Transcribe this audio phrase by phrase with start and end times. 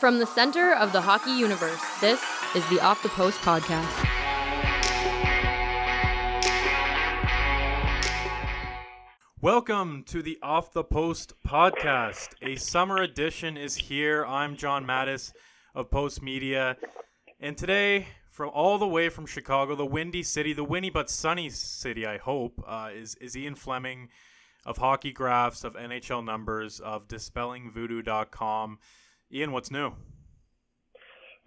[0.00, 2.24] From the center of the hockey universe, this
[2.56, 4.08] is the Off the Post podcast.
[9.42, 12.30] Welcome to the Off the Post podcast.
[12.40, 14.24] A summer edition is here.
[14.24, 15.34] I'm John Matisz
[15.74, 16.78] of Post Media.
[17.38, 21.50] And today, from all the way from Chicago, the windy city, the windy but sunny
[21.50, 24.08] city, I hope, uh, is, is Ian Fleming
[24.64, 28.78] of Hockey Graphs, of NHL Numbers, of DispellingVoodoo.com.
[29.32, 29.88] Ian, what's new?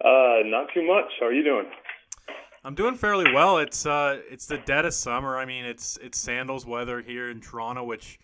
[0.02, 1.04] Uh, not too much.
[1.20, 1.66] How are you doing?
[2.64, 3.58] I'm doing fairly well.
[3.58, 5.36] It's uh, it's the dead of summer.
[5.36, 8.18] I mean, it's it's sandals weather here in Toronto, which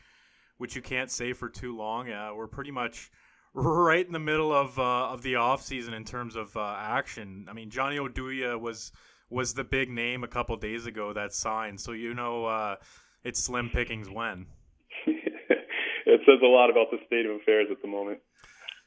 [0.57, 2.11] which you can't say for too long.
[2.11, 3.11] Uh, we're pretty much
[3.55, 7.47] right in the middle of uh, of the off season in terms of uh, action.
[7.49, 8.93] I mean, Johnny Oduya was
[9.29, 12.77] was the big name a couple days ago that signed, so you know uh,
[13.25, 14.47] it's slim pickings when.
[15.07, 18.21] it says a lot about the state of affairs at the moment.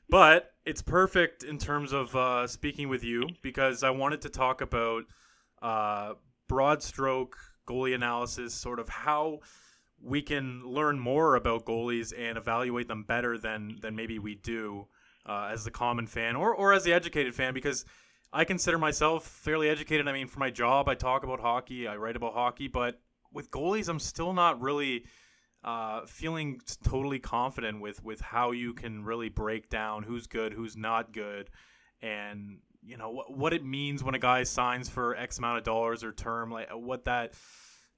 [0.09, 4.61] But it's perfect in terms of uh, speaking with you because I wanted to talk
[4.61, 5.03] about
[5.61, 6.13] uh,
[6.47, 9.39] broad stroke goalie analysis, sort of how
[10.01, 14.87] we can learn more about goalies and evaluate them better than than maybe we do
[15.25, 17.85] uh, as the common fan or or as the educated fan because
[18.31, 20.07] I consider myself fairly educated.
[20.07, 22.99] I mean, for my job, I talk about hockey, I write about hockey, but
[23.31, 25.05] with goalies, I'm still not really
[25.63, 30.75] uh, feeling totally confident with with how you can really break down who's good, who's
[30.75, 31.49] not good,
[32.01, 35.63] and you know what, what it means when a guy signs for X amount of
[35.63, 36.51] dollars or term.
[36.51, 37.33] Like what that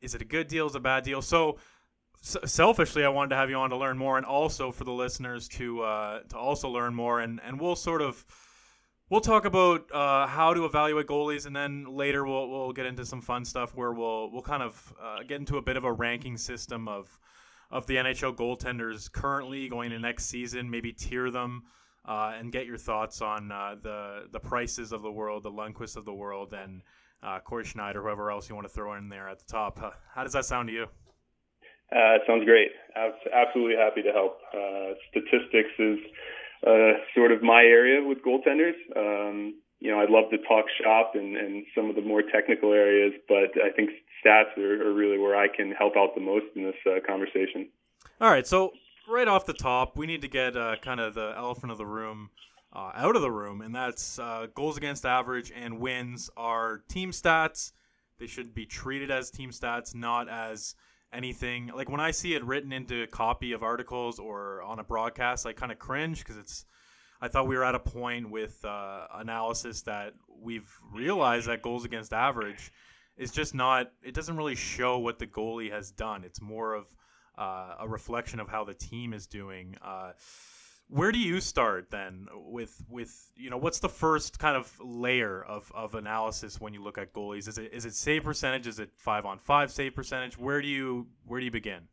[0.01, 0.67] is it a good deal?
[0.67, 1.21] Is a bad deal?
[1.21, 1.57] So
[2.21, 5.47] selfishly, I wanted to have you on to learn more, and also for the listeners
[5.49, 8.25] to uh, to also learn more, and and we'll sort of
[9.09, 13.05] we'll talk about uh, how to evaluate goalies, and then later we'll we'll get into
[13.05, 15.91] some fun stuff where we'll we'll kind of uh, get into a bit of a
[15.91, 17.19] ranking system of
[17.71, 21.63] of the NHL goaltenders currently going to next season, maybe tier them.
[22.07, 25.97] Uh, and get your thoughts on uh, the the Prices of the world, the Lundqvist
[25.97, 26.83] of the world, and
[27.23, 29.79] uh, Cory Schneider, whoever else you want to throw in there at the top.
[30.13, 30.85] how does that sound to you?
[31.91, 32.69] Uh, sounds great.
[33.33, 34.37] Absolutely happy to help.
[34.53, 35.99] Uh, statistics is
[36.65, 38.73] uh, sort of my area with goaltenders.
[38.95, 42.73] Um, you know, I'd love to talk shop and, and some of the more technical
[42.73, 43.89] areas, but I think
[44.25, 47.69] stats are, are really where I can help out the most in this uh, conversation.
[48.21, 48.71] All right, so
[49.09, 51.85] right off the top, we need to get uh, kind of the elephant of the
[51.85, 52.29] room
[52.73, 57.11] uh, out of the room, and that's uh, goals against average and wins are team
[57.11, 57.71] stats.
[58.19, 60.75] They should be treated as team stats, not as
[61.13, 61.71] anything.
[61.75, 65.45] Like when I see it written into a copy of articles or on a broadcast,
[65.45, 66.65] I kind of cringe because it's.
[67.21, 71.85] I thought we were at a point with uh, analysis that we've realized that goals
[71.85, 72.71] against average
[73.17, 73.91] is just not.
[74.03, 76.23] It doesn't really show what the goalie has done.
[76.23, 76.93] It's more of
[77.37, 79.75] uh, a reflection of how the team is doing.
[79.83, 80.11] Uh,
[80.87, 85.41] where do you start then with with you know what's the first kind of layer
[85.41, 87.47] of, of analysis when you look at goalies?
[87.47, 88.67] Is it is it save percentage?
[88.67, 90.37] Is it five on five save percentage?
[90.37, 91.87] Where do you where do you begin?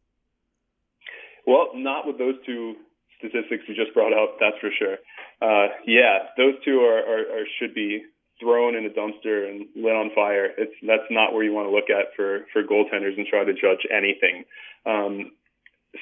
[1.47, 2.75] Well, not with those two
[3.22, 4.43] statistics you just brought up.
[4.43, 4.99] That's for sure.
[5.38, 8.03] Uh, yeah, those two are, are, are should be
[8.43, 10.50] thrown in a dumpster and lit on fire.
[10.59, 13.55] It's that's not where you want to look at for for goaltenders and try to
[13.55, 14.44] judge anything.
[14.84, 15.32] Um,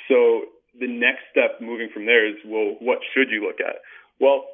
[0.08, 0.48] so
[0.78, 3.84] the next step moving from there is well, what should you look at?
[4.18, 4.48] Well,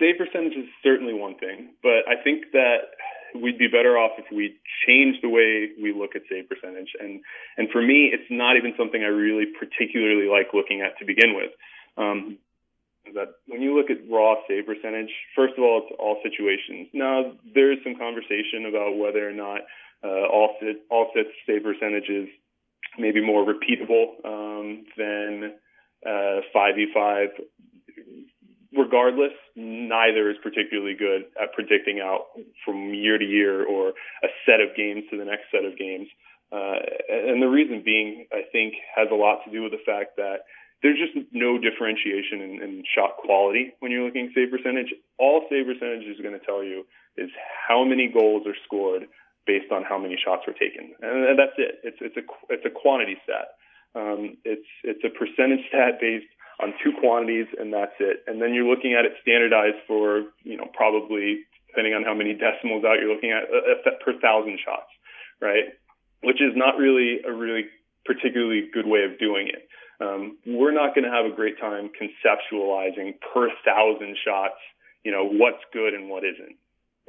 [0.00, 2.96] save percentage is certainly one thing, but I think that
[3.34, 4.56] we'd be better off if we
[4.86, 6.92] change the way we look at save percentage.
[6.98, 7.20] And
[7.56, 11.34] and for me, it's not even something I really particularly like looking at to begin
[11.34, 11.50] with.
[11.96, 12.38] Um,
[13.14, 16.88] that when you look at raw save percentage, first of all, it's all situations.
[16.92, 19.62] Now, there is some conversation about whether or not
[20.04, 22.28] uh, all sit, all sits save percentages
[22.98, 25.54] maybe more repeatable um, than
[26.04, 27.28] uh, 5v5.
[28.76, 32.30] Regardless, neither is particularly good at predicting out
[32.64, 33.90] from year to year or
[34.22, 36.06] a set of games to the next set of games.
[36.50, 36.78] Uh,
[37.10, 40.46] and the reason being, I think, has a lot to do with the fact that
[40.82, 44.94] there's just no differentiation in, in shot quality when you're looking at save percentage.
[45.18, 46.86] All save percentage is going to tell you
[47.18, 47.30] is
[47.66, 49.10] how many goals are scored
[49.44, 51.80] based on how many shots were taken, and that's it.
[51.82, 53.58] It's it's a it's a quantity stat.
[53.96, 58.24] Um, it's it's a percentage stat based on two quantities, and that's it.
[58.26, 62.34] And then you're looking at it standardized for you know probably depending on how many
[62.34, 64.90] decimals out you're looking at uh, uh per thousand shots,
[65.40, 65.74] right?
[66.22, 67.66] Which is not really a really
[68.04, 69.68] particularly good way of doing it
[70.00, 74.58] um, we're not going to have a great time conceptualizing per thousand shots,
[75.04, 76.56] you know, what's good and what isn't.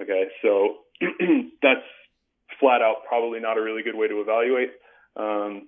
[0.01, 0.77] Okay, so
[1.61, 1.85] that's
[2.59, 4.71] flat out probably not a really good way to evaluate.
[5.15, 5.67] Um,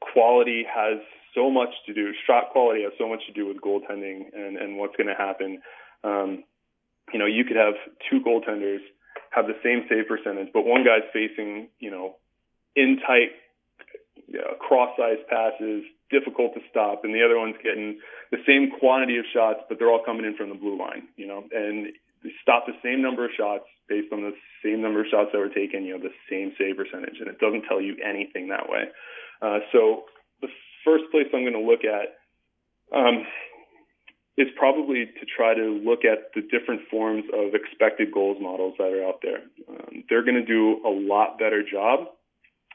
[0.00, 0.98] quality has
[1.34, 4.78] so much to do, shot quality has so much to do with goaltending and, and
[4.78, 5.60] what's going to happen.
[6.02, 6.44] Um,
[7.12, 7.74] you know, you could have
[8.10, 8.80] two goaltenders
[9.30, 12.16] have the same save percentage, but one guy's facing, you know,
[12.76, 13.30] in tight
[14.32, 17.98] uh, cross-crease passes, difficult to stop, and the other one's getting
[18.30, 21.26] the same quantity of shots, but they're all coming in from the blue line, you
[21.26, 21.88] know, and
[22.42, 24.32] stop the same number of shots based on the
[24.62, 27.38] same number of shots that were taken, you know, the same save percentage, and it
[27.38, 28.84] doesn't tell you anything that way.
[29.42, 30.04] Uh, so
[30.84, 32.16] first place I'm going to look at
[32.96, 33.26] um,
[34.36, 38.92] is probably to try to look at the different forms of expected goals models that
[38.92, 39.42] are out there.
[39.68, 42.08] Um, they're going to do a lot better job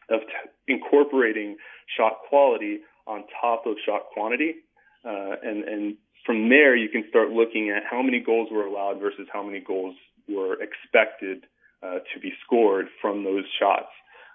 [0.09, 1.57] of t- incorporating
[1.97, 4.55] shot quality on top of shot quantity,
[5.03, 8.99] uh, and and from there you can start looking at how many goals were allowed
[8.99, 9.95] versus how many goals
[10.27, 11.45] were expected
[11.83, 13.89] uh, to be scored from those shots.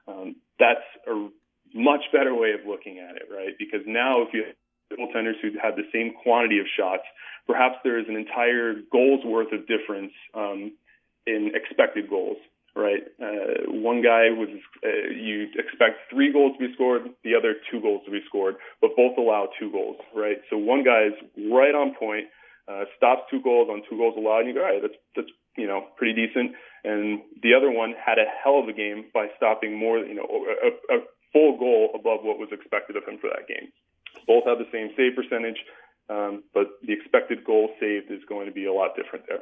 [0.07, 1.29] Um, that's a
[1.75, 3.55] much better way of looking at it, right?
[3.59, 7.03] Because now if you have goaltenders who have the same quantity of shots,
[7.47, 10.73] perhaps there is an entire goal's worth of difference um,
[11.27, 12.37] in expected goals,
[12.77, 13.03] right?
[13.21, 14.49] Uh, one guy was
[14.85, 18.57] uh, you expect three goals to be scored, the other two goals to be scored,
[18.81, 20.39] but both allow two goals, right?
[20.51, 21.15] So one guy is
[21.51, 22.27] right on point,
[22.69, 25.29] uh, stops two goals on two goals allowed, and you go, all right, that's that's
[25.57, 26.53] you know pretty decent.
[26.85, 30.29] And the other one had a hell of a game by stopping more, you know,
[30.29, 31.01] a, a
[31.35, 33.69] full goal above what was expected of him for that game.
[34.27, 35.59] Both have the same save percentage,
[36.09, 39.41] um, but the expected goal saved is going to be a lot different there.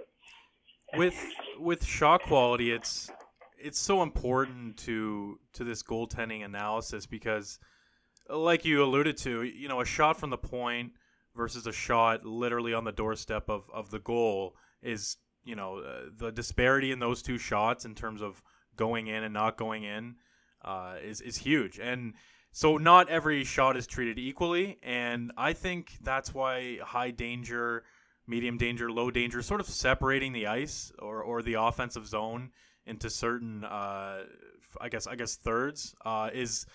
[0.95, 1.15] With
[1.59, 3.11] with shot quality, it's
[3.59, 7.59] it's so important to to this goaltending analysis because,
[8.29, 10.93] like you alluded to, you know, a shot from the point
[11.37, 16.09] versus a shot literally on the doorstep of of the goal is you know uh,
[16.17, 18.43] the disparity in those two shots in terms of
[18.77, 20.17] going in and not going in
[20.65, 22.15] uh, is is huge and
[22.53, 27.83] so not every shot is treated equally, and I think that's why high danger,
[28.27, 32.51] medium danger, low danger, sort of separating the ice or, or the offensive zone
[32.85, 34.25] into certain, uh,
[34.79, 36.67] I guess I guess thirds uh, is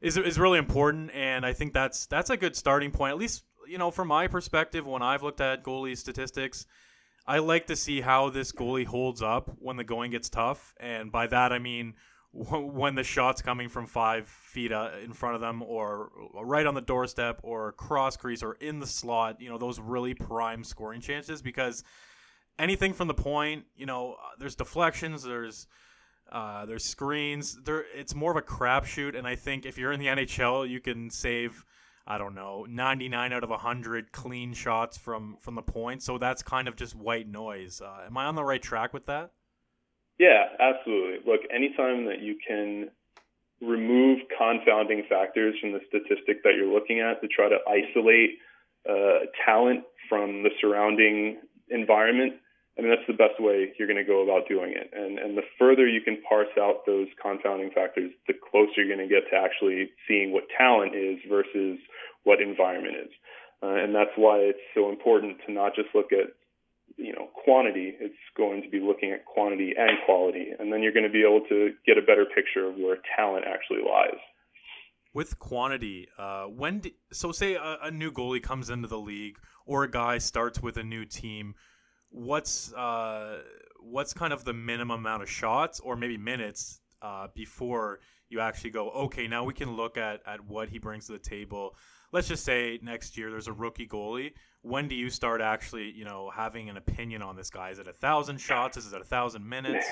[0.00, 3.12] is is really important, and I think that's that's a good starting point.
[3.12, 6.66] At least you know from my perspective, when I've looked at goalie statistics.
[7.26, 11.12] I like to see how this goalie holds up when the going gets tough, and
[11.12, 11.94] by that I mean
[12.32, 16.10] when the shot's coming from five feet uh, in front of them or
[16.42, 20.14] right on the doorstep or cross crease or in the slot, you know, those really
[20.14, 21.82] prime scoring chances because
[22.58, 25.66] anything from the point, you know, uh, there's deflections, there's
[26.30, 27.58] uh, there's screens.
[27.64, 30.80] There, it's more of a crapshoot, and I think if you're in the NHL, you
[30.80, 31.64] can save,
[32.06, 36.04] I don't know, 99 out of 100 clean shots from from the point.
[36.04, 37.80] So that's kind of just white noise.
[37.80, 39.32] Uh, am I on the right track with that?
[40.20, 41.24] Yeah, absolutely.
[41.24, 42.90] Look, anytime that you can
[43.62, 48.36] remove confounding factors from the statistic that you're looking at to try to isolate
[48.84, 51.40] uh, talent from the surrounding
[51.70, 52.34] environment,
[52.76, 54.90] I mean, that's the best way you're going to go about doing it.
[54.92, 59.08] And, and the further you can parse out those confounding factors, the closer you're going
[59.08, 61.78] to get to actually seeing what talent is versus
[62.24, 63.12] what environment is.
[63.62, 66.36] Uh, and that's why it's so important to not just look at
[67.00, 70.92] you know quantity it's going to be looking at quantity and quality and then you're
[70.92, 74.18] going to be able to get a better picture of where talent actually lies.
[75.12, 79.38] With quantity uh, when do, so say a, a, new goalie comes into the league
[79.66, 81.54] or a guy starts with a new team
[82.10, 83.40] what's uh,
[83.80, 88.70] what's kind of the minimum amount of shots or maybe minutes uh, before you actually
[88.70, 91.74] go okay now we can look at at what he brings to the table
[92.12, 94.32] let's just say next year there's a rookie goalie.
[94.62, 97.70] When do you start actually, you know, having an opinion on this guy?
[97.70, 98.76] Is it a thousand shots?
[98.76, 99.86] Is it a thousand minutes?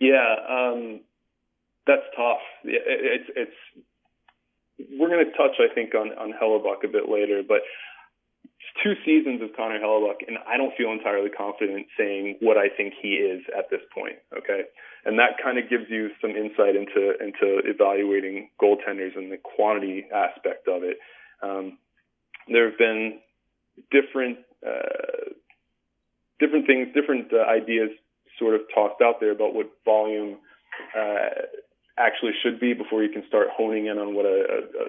[0.00, 1.00] Yeah, um,
[1.86, 2.40] that's tough.
[2.64, 3.52] It's it's
[4.98, 7.60] we're going to touch, I think, on on Hellebuyck a bit later, but
[8.82, 12.94] two seasons of Connor Hellebuyck, and I don't feel entirely confident saying what I think
[13.00, 14.16] he is at this point.
[14.36, 14.62] Okay,
[15.04, 20.06] and that kind of gives you some insight into into evaluating goaltenders and the quantity
[20.14, 20.98] aspect of it.
[21.42, 21.78] Um,
[22.48, 23.18] there have been
[23.90, 25.34] different uh,
[26.38, 27.90] different things, different uh, ideas,
[28.38, 30.38] sort of tossed out there about what volume
[30.96, 31.46] uh,
[31.98, 34.86] actually should be before you can start honing in on what a, a, a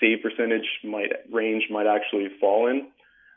[0.00, 2.88] save percentage might range might actually fall in.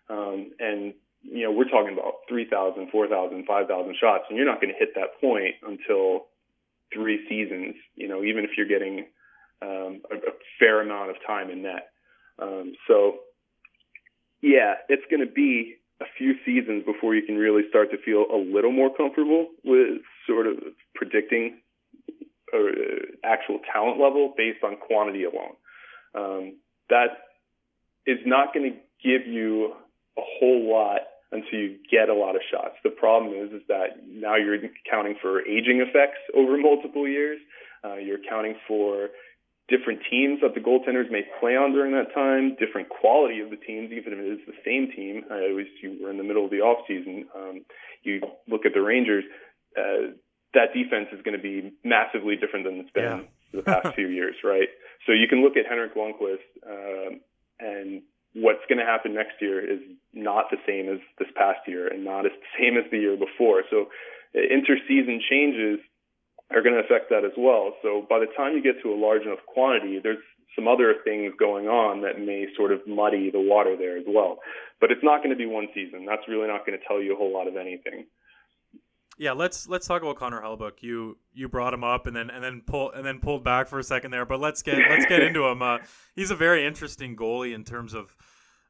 [0.10, 4.74] Um, and you know, we're talking about 3,000, 4,000, 5,000 shots, and you're not going
[4.74, 6.26] to hit that point until
[6.94, 7.76] three seasons.
[7.96, 9.06] You know, even if you're getting
[9.62, 11.90] um, a, a fair amount of time in net.
[12.40, 13.20] Um, so,
[14.42, 18.26] yeah, it's going to be a few seasons before you can really start to feel
[18.34, 20.58] a little more comfortable with sort of
[20.96, 21.60] predicting
[22.54, 22.58] uh,
[23.24, 25.54] actual talent level based on quantity alone.
[26.16, 26.58] Um,
[26.90, 27.08] that
[28.06, 29.74] is not going to give you
[30.18, 31.02] a whole lot
[31.32, 32.76] until you get a lot of shots.
[32.84, 37.40] The problem is is that now you're accounting for aging effects over multiple years.
[37.84, 39.10] Uh, you're accounting for
[39.70, 43.56] different teams that the goaltenders may play on during that time, different quality of the
[43.56, 45.24] teams, even if it is the same team.
[45.32, 47.26] Uh, at least you were in the middle of the off season.
[47.34, 47.62] Um,
[48.04, 49.24] you look at the Rangers.
[49.78, 50.14] Uh,
[50.54, 53.04] that defense is going to be massively different than it's been
[53.54, 53.60] yeah.
[53.60, 54.68] the past few years, right?
[55.06, 57.22] So you can look at Henrik Lundqvist, um,
[57.60, 58.02] and
[58.34, 59.80] what's going to happen next year is
[60.14, 63.18] not the same as this past year, and not as the same as the year
[63.18, 63.64] before.
[63.70, 63.88] So
[64.36, 65.80] uh, interseason changes
[66.52, 67.74] are going to affect that as well.
[67.82, 70.22] So by the time you get to a large enough quantity, there's
[70.56, 74.40] some other things going on that may sort of muddy the water there as well.
[74.80, 76.06] But it's not going to be one season.
[76.06, 78.06] That's really not going to tell you a whole lot of anything.
[79.22, 80.82] Yeah, let's let's talk about Connor Hellebuyck.
[80.82, 83.78] You you brought him up and then and then pull and then pulled back for
[83.78, 85.62] a second there, but let's get let's get into him.
[85.62, 85.78] Uh,
[86.16, 88.16] he's a very interesting goalie in terms of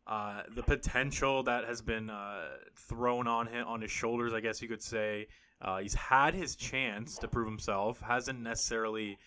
[0.08, 4.62] uh, the potential that has been uh, thrown on him on his shoulders, I guess
[4.62, 5.28] you could say.
[5.62, 9.20] Uh, he's had his chance to prove himself, hasn't necessarily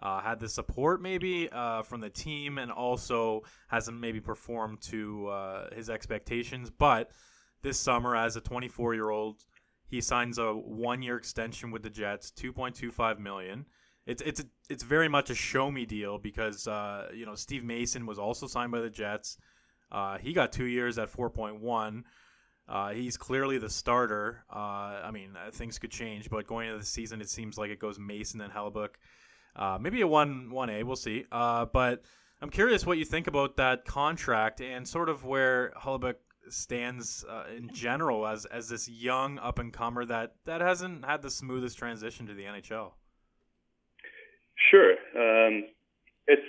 [0.00, 5.30] uh, had the support maybe uh, from the team, and also hasn't maybe performed to
[5.76, 6.72] his expectations.
[6.76, 7.12] But
[7.62, 9.44] this summer, as a 24 year old,
[9.92, 13.66] he signs a one year extension with the Jets, 2.25 million.
[14.06, 18.06] It's it's it's very much a show me deal because uh, you know Steve Mason
[18.06, 19.36] was also signed by the Jets.
[19.92, 22.04] Uh, he got two years at 4.1.
[22.66, 24.44] Uh, he's clearly the starter.
[24.50, 27.70] Uh, I mean, uh, things could change, but going into the season, it seems like
[27.70, 28.94] it goes Mason and Hellebuyck.
[29.54, 30.84] Uh, maybe a one one A.
[30.84, 31.26] We'll see.
[31.30, 32.02] But
[32.40, 36.14] I'm curious what you think about that contract and sort of where Hellebuyck
[36.48, 41.22] stands uh, in general as as this young up and comer that that hasn't had
[41.22, 42.92] the smoothest transition to the NHL.
[44.70, 44.92] Sure.
[44.92, 45.64] Um,
[46.26, 46.42] it's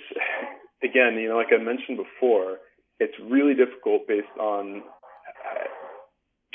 [0.82, 2.58] again, you know, like I mentioned before,
[3.00, 4.82] it's really difficult based on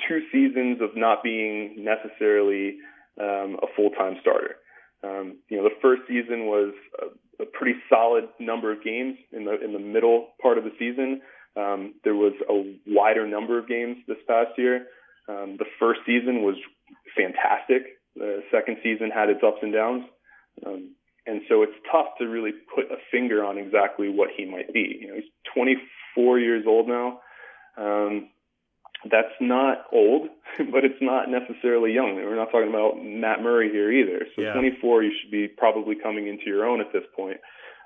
[0.07, 2.77] two seasons of not being necessarily
[3.19, 4.55] um, a full-time starter.
[5.03, 9.45] Um, you know, the first season was a, a, pretty solid number of games in
[9.45, 11.21] the in the middle part of the season.
[11.59, 14.87] Um, there was a wider number of games this past year.
[15.27, 16.55] Um, the first season was
[17.15, 17.83] fantastic.
[18.15, 20.03] The second season had its ups and downs.
[20.65, 24.73] Um, and so it's tough to really put a finger on exactly what he might
[24.73, 24.99] be.
[25.01, 27.19] You know, he's 24 years old now.
[27.77, 28.29] Um,
[29.09, 32.15] that's not old, but it's not necessarily young.
[32.15, 34.25] We're not talking about Matt Murray here either.
[34.35, 34.53] So yeah.
[34.53, 37.37] 24, you should be probably coming into your own at this point.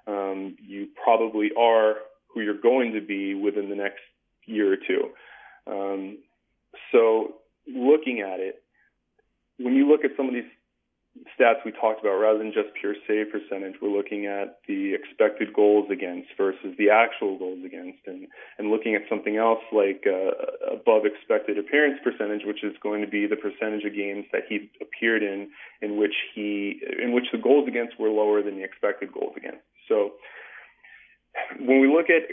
[0.08, 1.96] Um, you probably are
[2.34, 4.02] who you're going to be within the next
[4.46, 5.10] year or two.
[5.68, 6.18] Um,
[6.92, 7.36] so
[7.68, 8.62] looking at it,
[9.60, 10.50] when you look at some of these
[11.40, 15.54] stats we talked about, rather than just pure save percentage, we're looking at the expected
[15.54, 20.74] goals against versus the actual goals against, and, and looking at something else like uh,
[20.74, 24.72] above expected appearance percentage, which is going to be the percentage of games that he
[24.82, 25.50] appeared in,
[25.82, 29.62] in which he, in which the goals against were lower than the expected goals against.
[29.88, 30.14] So
[31.60, 32.24] when we look at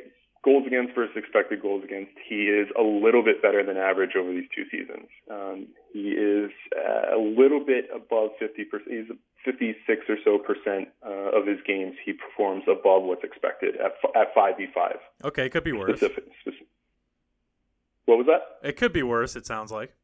[0.45, 4.31] goals against versus expected goals against, he is a little bit better than average over
[4.31, 5.09] these two seasons.
[5.31, 8.91] Um, he is uh, a little bit above 50 percent.
[8.91, 13.93] He's 56 or so percent uh, of his games he performs above what's expected at
[14.17, 14.97] at 5v5.
[15.25, 15.99] Okay, it could be worse.
[15.99, 16.67] Specific, specific.
[18.05, 18.69] What was that?
[18.69, 19.37] It could be worse.
[19.37, 19.95] It sounds like.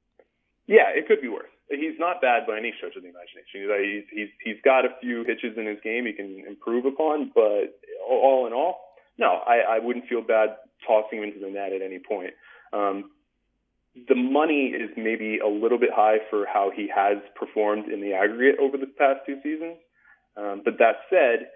[0.67, 1.51] Yeah, it could be worse.
[1.69, 3.67] He's not bad by any stretch of the imagination.
[3.83, 7.79] He's he's he's got a few hitches in his game he can improve upon, but
[8.09, 8.86] all in all,
[9.19, 10.57] no, I, I wouldn't feel bad
[10.87, 12.35] tossing him into the net at any point.
[12.73, 13.11] Um,
[14.09, 18.13] the money is maybe a little bit high for how he has performed in the
[18.13, 19.77] aggregate over the past two seasons.
[20.37, 21.49] Um, but that said,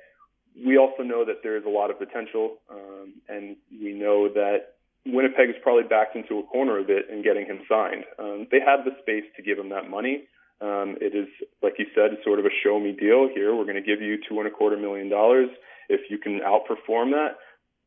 [0.64, 4.80] we also know that there is a lot of potential, um, and we know that
[5.06, 8.04] Winnipeg is probably backed into a corner a bit in getting him signed.
[8.18, 10.24] Um, they have the space to give him that money.
[10.60, 11.28] Um, it is,
[11.62, 13.54] like you said, sort of a show me deal here.
[13.54, 15.48] We're going to give you two and a quarter million dollars.
[15.88, 17.36] If you can outperform that,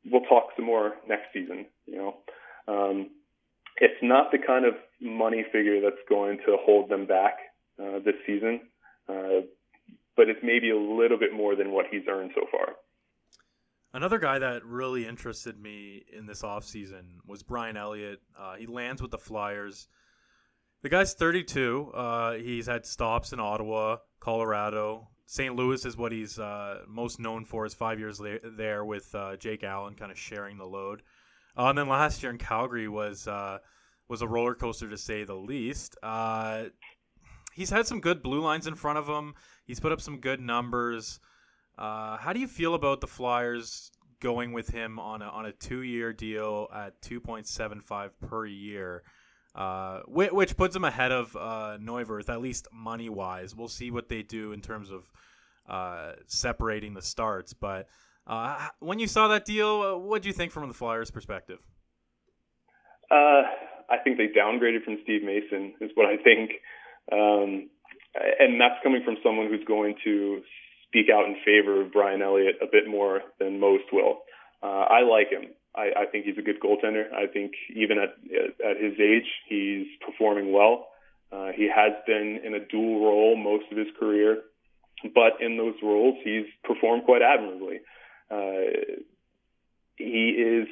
[0.09, 1.65] we'll talk some more next season.
[1.85, 2.15] You know,
[2.67, 3.09] um,
[3.77, 7.37] it's not the kind of money figure that's going to hold them back
[7.81, 8.61] uh, this season,
[9.09, 9.45] uh,
[10.15, 12.75] but it's maybe a little bit more than what he's earned so far.
[13.95, 18.21] Another guy that really interested me in this offseason was Brian Elliott.
[18.37, 19.87] Uh, he lands with the Flyers.
[20.81, 21.91] The guy's 32.
[21.93, 25.55] Uh, he's had stops in Ottawa, Colorado, St.
[25.55, 27.63] Louis is what he's uh, most known for.
[27.63, 31.01] His five years la- there with uh, Jake Allen, kind of sharing the load.
[31.57, 33.57] Uh, and then last year in Calgary was uh,
[34.07, 35.97] was a roller coaster to say the least.
[36.03, 36.65] Uh,
[37.51, 39.33] he's had some good blue lines in front of him.
[39.65, 41.19] He's put up some good numbers.
[41.79, 45.51] Uh, how do you feel about the Flyers going with him on a on a
[45.51, 49.01] two year deal at two point seven five per year?
[49.55, 53.55] Uh, which, which puts him ahead of uh, Neuwirth, at least money wise.
[53.55, 55.11] We'll see what they do in terms of
[55.69, 57.53] uh, separating the starts.
[57.53, 57.87] But
[58.25, 61.59] uh, when you saw that deal, uh, what do you think from the Flyers' perspective?
[63.11, 63.43] Uh,
[63.89, 66.51] I think they downgraded from Steve Mason, is what I think.
[67.11, 67.69] Um,
[68.39, 70.41] and that's coming from someone who's going to
[70.87, 74.19] speak out in favor of Brian Elliott a bit more than most will.
[74.61, 75.49] Uh, I like him.
[75.75, 77.11] I, I think he's a good goaltender.
[77.13, 78.15] I think even at
[78.65, 80.87] at his age, he's performing well.
[81.31, 84.41] Uh, he has been in a dual role most of his career,
[85.15, 87.79] but in those roles, he's performed quite admirably.
[88.29, 89.01] Uh,
[89.95, 90.67] he is,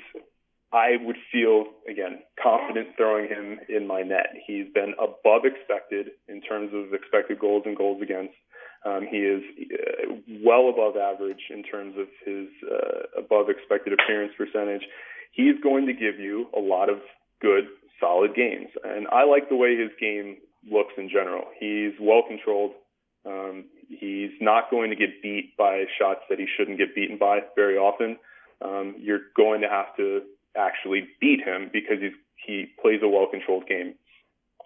[0.72, 4.34] I would feel again confident throwing him in my net.
[4.46, 8.34] He's been above expected in terms of expected goals and goals against.
[8.84, 14.34] Um, he is uh, well above average in terms of his uh, above expected appearance
[14.38, 14.82] percentage.
[15.32, 16.98] He's going to give you a lot of
[17.42, 17.66] good,
[18.00, 18.70] solid games.
[18.84, 20.38] And I like the way his game
[20.70, 21.46] looks in general.
[21.60, 22.72] He's well controlled.
[23.26, 27.40] Um, he's not going to get beat by shots that he shouldn't get beaten by
[27.56, 28.18] very often.
[28.64, 30.22] Um, you're going to have to
[30.58, 33.94] actually beat him because he's, he plays a well controlled game.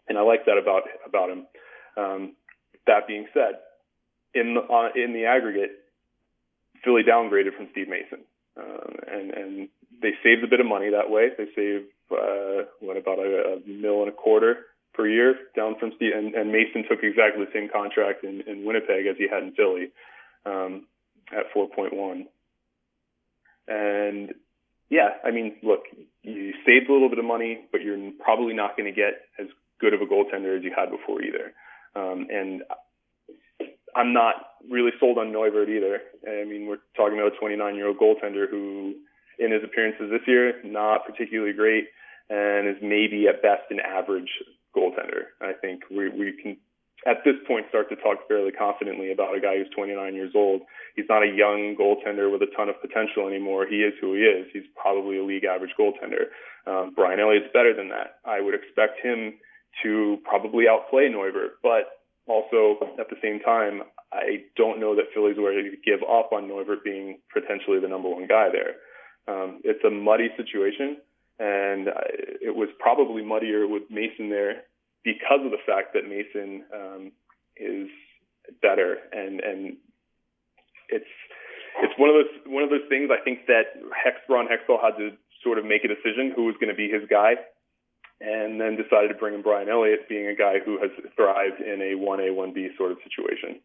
[0.07, 1.48] And I like that about, about him.
[1.98, 2.36] Um,
[2.88, 3.60] that being said,
[4.35, 5.71] in uh, in the aggregate,
[6.83, 8.19] Philly downgraded from Steve Mason,
[8.57, 9.69] um, and and
[10.01, 11.29] they saved a bit of money that way.
[11.37, 15.91] They saved uh, what about a, a mil and a quarter per year down from
[15.95, 19.43] Steve, and, and Mason took exactly the same contract in, in Winnipeg as he had
[19.43, 19.91] in Philly
[20.45, 20.85] um,
[21.31, 22.25] at 4.1.
[23.67, 24.33] And
[24.89, 25.83] yeah, I mean, look,
[26.21, 29.47] you saved a little bit of money, but you're probably not going to get as
[29.79, 31.53] good of a goaltender as you had before either.
[31.95, 32.61] Um, and
[33.95, 34.35] I'm not
[34.69, 36.01] really sold on Neuwirth either.
[36.27, 38.95] I mean, we're talking about a 29 year old goaltender who,
[39.39, 41.85] in his appearances this year, not particularly great
[42.29, 44.29] and is maybe at best an average
[44.75, 45.31] goaltender.
[45.41, 46.57] I think we, we can,
[47.05, 50.61] at this point, start to talk fairly confidently about a guy who's 29 years old.
[50.96, 53.67] He's not a young goaltender with a ton of potential anymore.
[53.70, 54.48] He is who he is.
[54.51, 56.33] He's probably a league average goaltender.
[56.65, 58.17] Um, Brian Elliott's better than that.
[58.25, 59.35] I would expect him
[59.83, 65.38] to probably outplay Neuwirth, but also, at the same time, I don't know that Philly's
[65.38, 68.81] ready to give up on Neuwirth being potentially the number one guy there.
[69.27, 70.98] Um, it's a muddy situation,
[71.40, 71.90] and
[72.42, 74.64] it was probably muddier with Mason there
[75.03, 77.11] because of the fact that Mason um,
[77.57, 77.90] is
[78.61, 79.77] better, and and
[80.90, 81.09] it's
[81.81, 83.09] it's one of those one of those things.
[83.11, 85.11] I think that Hex Ron Hextall had to
[85.44, 87.35] sort of make a decision who was going to be his guy
[88.21, 91.81] and then decided to bring in Brian Elliott, being a guy who has thrived in
[91.81, 93.61] a 1A, 1B sort of situation.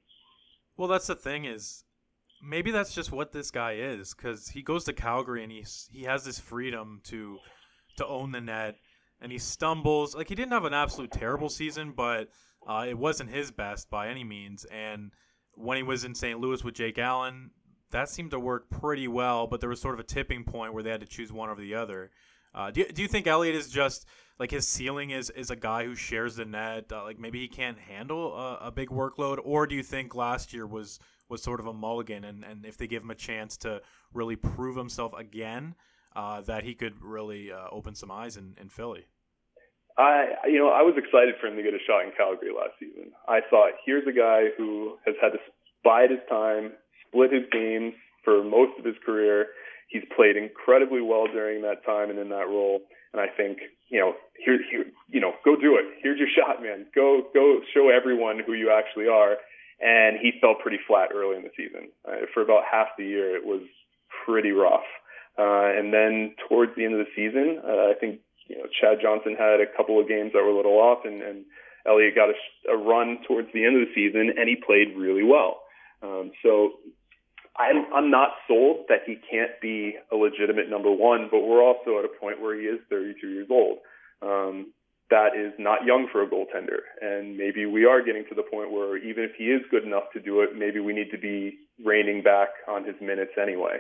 [0.76, 1.84] Well, that's the thing is
[2.42, 6.04] maybe that's just what this guy is because he goes to Calgary and he's he
[6.04, 7.38] has this freedom to
[7.96, 8.76] to own the net
[9.20, 12.28] and he stumbles like he didn't have an absolute terrible season, but
[12.66, 14.64] uh, it wasn't his best by any means.
[14.64, 15.12] And
[15.54, 16.40] when he was in St.
[16.40, 17.50] Louis with Jake Allen,
[17.90, 20.82] that seemed to work pretty well, but there was sort of a tipping point where
[20.82, 22.10] they had to choose one over the other.
[22.54, 24.06] Uh, do, do you think Elliott is just
[24.40, 26.90] like his ceiling is is a guy who shares the net?
[26.90, 30.54] Uh, like maybe he can't handle a, a, big workload, or do you think last
[30.54, 30.98] year was
[31.28, 33.82] was sort of a mulligan, and, and if they give him a chance to
[34.14, 35.74] really prove himself again,
[36.16, 39.04] uh, that he could really uh, open some eyes in, in Philly?
[39.98, 42.72] I you know I was excited for him to get a shot in Calgary last
[42.80, 43.12] season.
[43.28, 45.38] I thought here's a guy who has had to
[45.84, 46.72] bide his time,
[47.06, 47.92] split his games
[48.24, 49.48] for most of his career
[49.90, 52.80] He's played incredibly well during that time and in that role.
[53.12, 55.86] And I think, you know, here, here, you know, go do it.
[56.02, 56.86] Here's your shot, man.
[56.94, 59.36] Go, go show everyone who you actually are.
[59.80, 61.88] And he fell pretty flat early in the season.
[62.06, 63.62] Uh, for about half the year, it was
[64.24, 64.86] pretty rough.
[65.38, 68.98] Uh, and then towards the end of the season, uh, I think, you know, Chad
[69.00, 71.44] Johnson had a couple of games that were a little off and, and
[71.86, 72.36] Elliott got a,
[72.72, 75.62] a run towards the end of the season and he played really well.
[76.02, 76.72] Um, so
[77.60, 81.98] I'm I'm not sold that he can't be a legitimate number one, but we're also
[81.98, 83.78] at a point where he is 32 years old.
[84.22, 84.72] Um,
[85.10, 88.70] that is not young for a goaltender, and maybe we are getting to the point
[88.70, 91.58] where even if he is good enough to do it, maybe we need to be
[91.84, 93.78] reining back on his minutes anyway.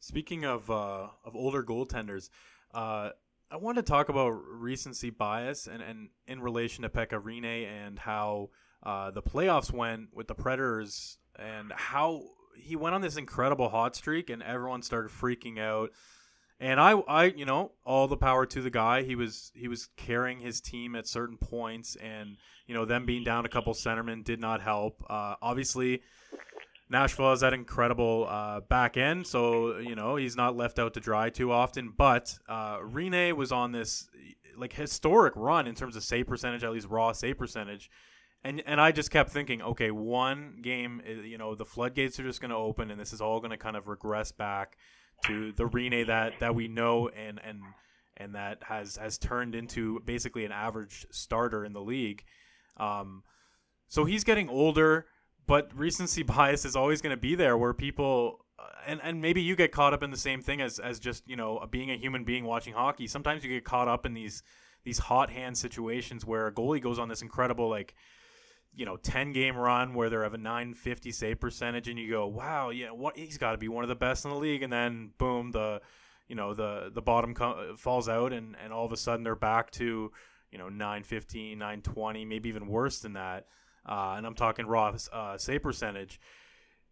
[0.00, 2.30] Speaking of uh, of older goaltenders,
[2.74, 3.10] uh,
[3.50, 7.98] I want to talk about recency bias and, and in relation to Pekka Rinne and
[7.98, 8.50] how
[8.82, 12.22] uh, the playoffs went with the Predators and how
[12.56, 15.90] he went on this incredible hot streak and everyone started freaking out.
[16.58, 19.02] And I, I, you know, all the power to the guy.
[19.02, 23.24] He was he was carrying his team at certain points, and you know, them being
[23.24, 25.04] down a couple centermen did not help.
[25.10, 26.00] Uh, obviously,
[26.88, 31.00] Nashville has that incredible uh, back end, so you know he's not left out to
[31.00, 31.92] dry too often.
[31.94, 34.08] But uh, Rinne was on this
[34.56, 37.90] like historic run in terms of save percentage, at least raw save percentage.
[38.46, 42.40] And and I just kept thinking, okay, one game, you know, the floodgates are just
[42.40, 44.76] going to open, and this is all going to kind of regress back
[45.24, 47.60] to the Rinne that that we know and and
[48.16, 52.22] and that has has turned into basically an average starter in the league.
[52.76, 53.24] Um,
[53.88, 55.06] so he's getting older,
[55.48, 59.42] but recency bias is always going to be there, where people uh, and and maybe
[59.42, 61.96] you get caught up in the same thing as as just you know being a
[61.96, 63.08] human being watching hockey.
[63.08, 64.44] Sometimes you get caught up in these
[64.84, 67.96] these hot hand situations where a goalie goes on this incredible like
[68.74, 72.26] you know 10 game run where they have a 950 save percentage and you go
[72.26, 74.62] wow yeah what he's got to be one of the best in the league.
[74.62, 75.80] And then boom the
[76.28, 79.34] you know the the bottom co- falls out and and all of a sudden they're
[79.34, 80.12] back to
[80.50, 83.46] you know 915 920 maybe even worse than that.
[83.88, 86.20] Uh, and i'm talking raw uh, save percentage.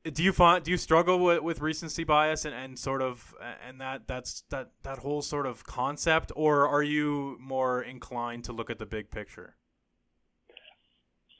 [0.05, 3.35] Do you find do you struggle with, with recency bias and, and sort of
[3.67, 6.31] and that that's that that whole sort of concept?
[6.37, 9.57] Or are you more inclined to look at the big picture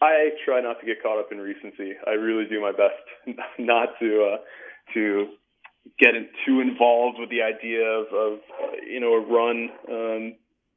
[0.01, 1.93] I try not to get caught up in recency.
[2.07, 4.37] I really do my best not to uh,
[4.95, 5.27] to
[5.99, 8.39] get in, too involved with the idea of, of
[8.87, 10.35] you know a run um,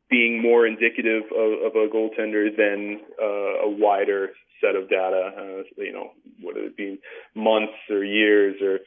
[0.09, 4.29] being more indicative of, of a goaltender than uh, a wider
[4.61, 5.31] set of data.
[5.37, 6.99] Uh, you know, whether it be
[7.35, 8.79] months or years or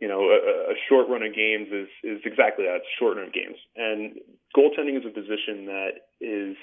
[0.00, 2.80] you know, a, a short run of games is is exactly that.
[2.98, 4.16] Short run of games, and
[4.56, 6.56] goaltending is a position that is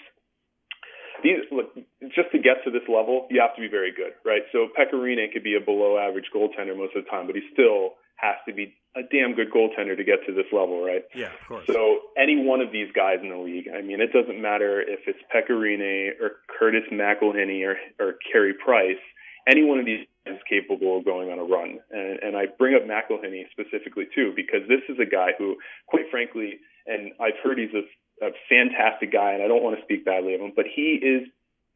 [1.24, 1.74] these look
[2.14, 4.44] just to get to this level, you have to be very good, right?
[4.52, 7.42] So Pekka Rinne could be a below average goaltender most of the time, but he
[7.54, 11.04] still has to be a damn good goaltender to get to this level, right?
[11.16, 11.66] Yeah, of course.
[11.68, 15.00] So any one of these guys in the league, I mean, it doesn't matter if
[15.08, 19.02] it's Pekka Rinne or Curtis McElhinney or or Carey Price.
[19.48, 22.76] Any one of these is capable of going on a run, and, and I bring
[22.76, 25.58] up McElhinney specifically too because this is a guy who,
[25.88, 27.84] quite frankly, and I've heard he's a
[28.24, 31.28] a fantastic guy, and I don't want to speak badly of him, but he is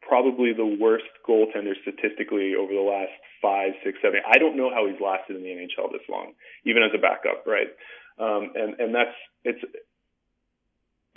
[0.01, 4.21] probably the worst goaltender statistically over the last five, six, seven.
[4.25, 6.33] I don't know how he's lasted in the NHL this long,
[6.65, 7.67] even as a backup, right?
[8.17, 9.63] Um, and and that's it's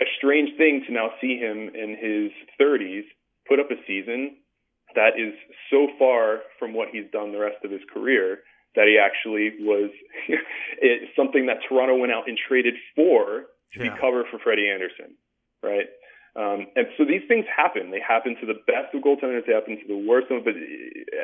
[0.01, 3.05] a strange thing to now see him in his 30s
[3.47, 4.37] put up a season
[4.95, 5.33] that is
[5.69, 8.39] so far from what he's done the rest of his career
[8.75, 9.91] that he actually was
[10.81, 13.93] it, something that Toronto went out and traded for to yeah.
[13.93, 15.15] be cover for Freddie Andersen,
[15.63, 15.87] right?
[16.35, 17.91] Um, and so these things happen.
[17.91, 19.45] They happen to the best of goaltenders.
[19.45, 20.47] They happen to the worst of them.
[20.47, 20.55] But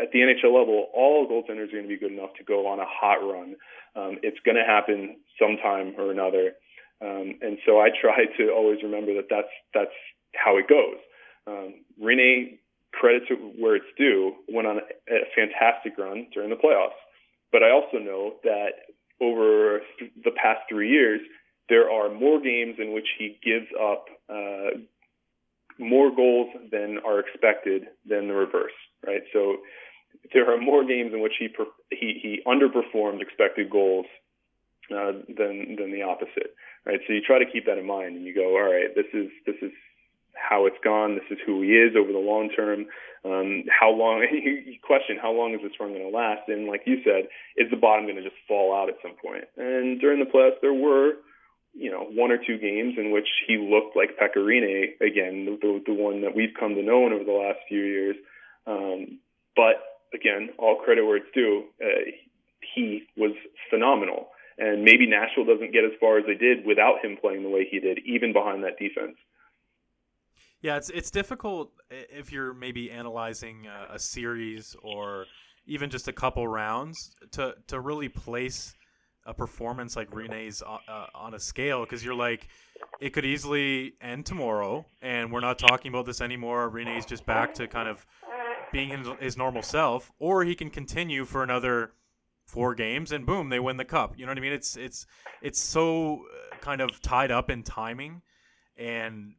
[0.03, 2.79] at the NHL level, all goaltenders are going to be good enough to go on
[2.79, 3.55] a hot run.
[3.95, 6.59] Um, it's going to happen sometime or another.
[6.99, 9.95] Um, and so I try to always remember that that's that's
[10.35, 10.99] how it goes.
[11.45, 12.59] Um, Rinne,
[12.91, 16.99] credit to where it's due, went on a, a fantastic run during the playoffs.
[17.51, 19.81] But I also know that over
[20.23, 21.21] the past three years,
[21.69, 24.79] there are more games in which he gives up uh,
[25.79, 28.71] more goals than are expected than the reverse,
[29.05, 29.21] right?
[29.33, 29.57] So
[30.33, 31.49] there are more games in which he
[31.91, 34.05] he, he underperformed expected goals
[34.91, 36.99] uh, than than the opposite, right?
[37.07, 39.29] So you try to keep that in mind, and you go, all right, this is
[39.45, 39.71] this is
[40.33, 41.15] how it's gone.
[41.15, 42.85] This is who he is over the long term.
[43.25, 44.25] Um, how long?
[44.67, 46.47] You question how long is this run going to last?
[46.47, 47.27] And like you said,
[47.57, 49.45] is the bottom going to just fall out at some point?
[49.57, 51.13] And during the playoffs, there were
[51.77, 55.81] you know, one or two games in which he looked like Pekka Rinne again, the,
[55.85, 58.15] the one that we've come to know over the last few years.
[58.65, 59.19] Um,
[59.55, 59.75] but
[60.13, 61.65] again, all credit where it's due.
[61.81, 62.11] Uh,
[62.75, 63.31] he was
[63.69, 67.49] phenomenal, and maybe Nashville doesn't get as far as they did without him playing the
[67.49, 69.15] way he did, even behind that defense.
[70.61, 75.25] Yeah, it's it's difficult if you're maybe analyzing a, a series or
[75.67, 76.97] even just a couple rounds
[77.33, 78.75] to to really place
[79.27, 82.47] a performance like Rinne's uh, uh, on a scale because you're like,
[82.99, 86.69] it could easily end tomorrow, and we're not talking about this anymore.
[86.69, 88.05] Rinne's just back to kind of
[88.71, 91.91] being his, his normal self, or he can continue for another
[92.45, 94.17] four games, and boom, they win the cup.
[94.17, 94.53] You know what I mean?
[94.53, 95.05] It's it's
[95.41, 98.21] it's so uh, kind of tied up in timing,
[98.77, 99.33] and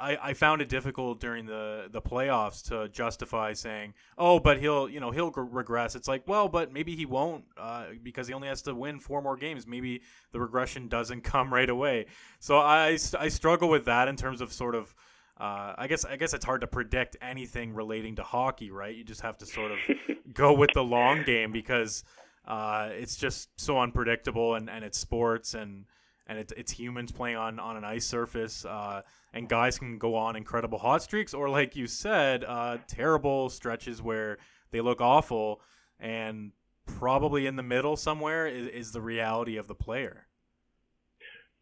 [0.00, 4.88] I, I found it difficult during the, the playoffs to justify saying, oh, but he'll
[4.88, 5.94] you know he'll regress.
[5.94, 9.22] It's like, well, but maybe he won't uh, because he only has to win four
[9.22, 9.66] more games.
[9.66, 12.06] Maybe the regression doesn't come right away.
[12.40, 14.94] So I, I struggle with that in terms of sort of.
[15.40, 18.94] Uh, I guess I guess it's hard to predict anything relating to hockey, right?
[18.94, 19.78] You just have to sort of
[20.34, 22.04] go with the long game because
[22.46, 25.86] uh, it's just so unpredictable and, and it's sports and
[26.26, 28.64] and it's, it's humans playing on, on an ice surface.
[28.64, 33.48] Uh, and guys can go on incredible hot streaks, or like you said, uh, terrible
[33.48, 34.38] stretches where
[34.70, 35.60] they look awful,
[35.98, 36.52] and
[36.84, 40.26] probably in the middle somewhere is, is the reality of the player.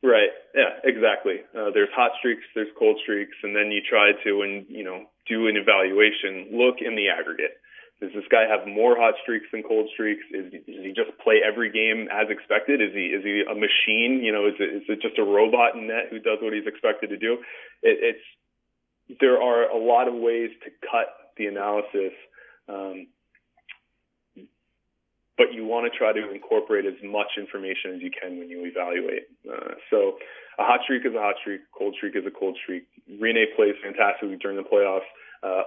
[0.03, 0.31] Right.
[0.55, 0.81] Yeah.
[0.83, 1.41] Exactly.
[1.55, 5.05] Uh, there's hot streaks, there's cold streaks, and then you try to, and you know,
[5.29, 6.57] do an evaluation.
[6.57, 7.60] Look in the aggregate.
[8.01, 10.25] Does this guy have more hot streaks than cold streaks?
[10.33, 12.81] Is, does he just play every game as expected?
[12.81, 14.25] Is he is he a machine?
[14.25, 16.67] You know, is it, is it just a robot in net who does what he's
[16.67, 17.45] expected to do?
[17.83, 18.27] It, it's
[19.21, 22.17] there are a lot of ways to cut the analysis.
[22.69, 23.09] Um,
[25.37, 28.65] but you want to try to incorporate as much information as you can when you
[28.65, 29.25] evaluate.
[29.45, 30.21] Uh, so
[30.61, 32.85] a hot streak is a hot streak, cold streak is a cold streak.
[33.09, 35.09] Rinne plays fantastically during the playoffs.
[35.43, 35.63] Uh,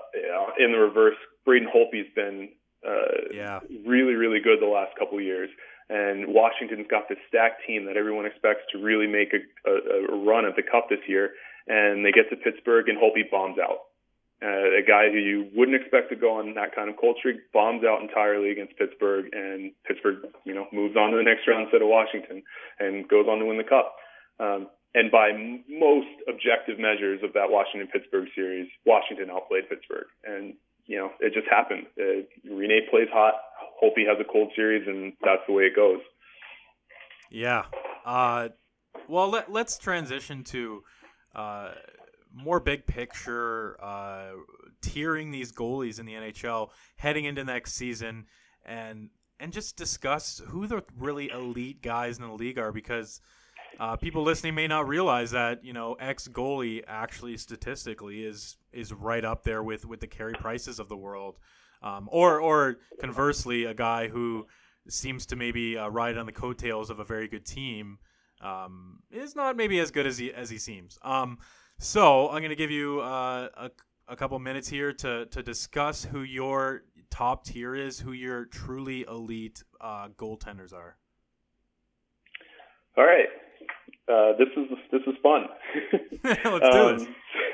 [0.60, 2.50] in the reverse, Braden Holtby's been
[2.86, 3.60] uh, yeah.
[3.86, 5.50] really, really good the last couple of years.
[5.90, 10.24] And Washington's got this stacked team that everyone expects to really make a, a, a
[10.24, 11.32] run at the Cup this year.
[11.68, 13.80] And they get to Pittsburgh, and Holtby bombs out.
[14.44, 17.38] Uh, a guy who you wouldn't expect to go on that kind of cold streak
[17.54, 21.64] bombs out entirely against Pittsburgh, and Pittsburgh, you know, moves on to the next round
[21.64, 22.44] instead of Washington,
[22.78, 23.96] and goes on to win the cup.
[24.42, 30.08] Um, and by m- most objective measures of that Washington Pittsburgh series, Washington outplayed Pittsburgh,
[30.24, 30.54] and
[30.86, 31.88] you know it just happened.
[32.00, 33.36] Uh, Rinne plays hot.
[33.82, 36.00] Holtby has a cold series, and that's the way it goes.
[37.30, 37.66] Yeah.
[38.06, 38.50] Uh,
[39.08, 40.84] well, let, let's transition to.
[41.36, 41.72] Uh,
[42.36, 44.32] more big picture, uh,
[44.82, 48.26] tiering these goalies in the NHL heading into next season,
[48.66, 53.22] and and just discuss who the really elite guys in the league are because.
[53.80, 58.94] Uh, people listening may not realize that you know ex goalie actually statistically is is
[58.94, 61.38] right up there with with the Carey Prices of the world,
[61.82, 64.48] um, or or conversely, a guy who
[64.88, 67.98] seems to maybe uh, ride on the coattails of a very good team
[68.42, 71.00] um, is not maybe as good as he as he seems.
[71.02, 71.40] Um,
[71.80, 73.72] so I'm going to give you uh, a,
[74.08, 79.06] a couple minutes here to, to discuss who your top tier is, who your truly
[79.08, 80.98] elite uh, goaltenders are.
[82.96, 83.28] All right,
[84.12, 85.46] uh, this is this is fun.
[86.24, 87.16] Let's do um,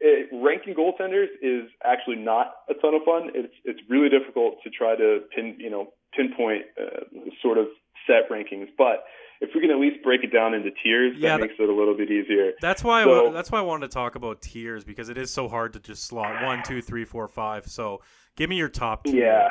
[0.00, 0.28] it.
[0.32, 3.30] ranking goaltenders is actually not a ton of fun.
[3.34, 7.04] It's it's really difficult to try to pin you know pinpoint uh,
[7.42, 7.66] sort of
[8.06, 9.04] set rankings, but
[9.40, 11.72] if we can at least break it down into tiers, yeah, that makes it a
[11.72, 12.52] little bit easier.
[12.60, 15.30] That's why so, I, that's why I wanted to talk about tiers because it is
[15.30, 17.66] so hard to just slot one, two, three, four, five.
[17.66, 18.02] So
[18.36, 19.24] give me your top tier.
[19.24, 19.48] Yeah.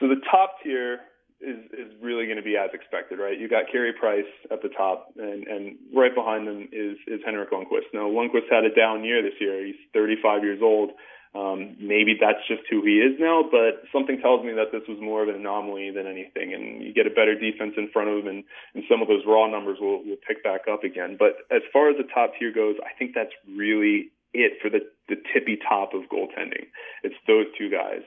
[0.00, 0.98] So the top tier
[1.42, 3.38] is is really going to be as expected, right?
[3.38, 7.50] You got Carey Price at the top, and and right behind them is is Henrik
[7.50, 7.90] Lundqvist.
[7.92, 9.66] Now Lundqvist had a down year this year.
[9.66, 10.90] He's 35 years old.
[11.34, 15.00] Um, maybe that's just who he is now, but something tells me that this was
[15.00, 16.52] more of an anomaly than anything.
[16.52, 19.24] And you get a better defense in front of him, and, and some of those
[19.24, 21.16] raw numbers will, will pick back up again.
[21.18, 24.80] But as far as the top tier goes, I think that's really it for the,
[25.08, 26.68] the tippy top of goaltending.
[27.02, 28.04] It's those two guys.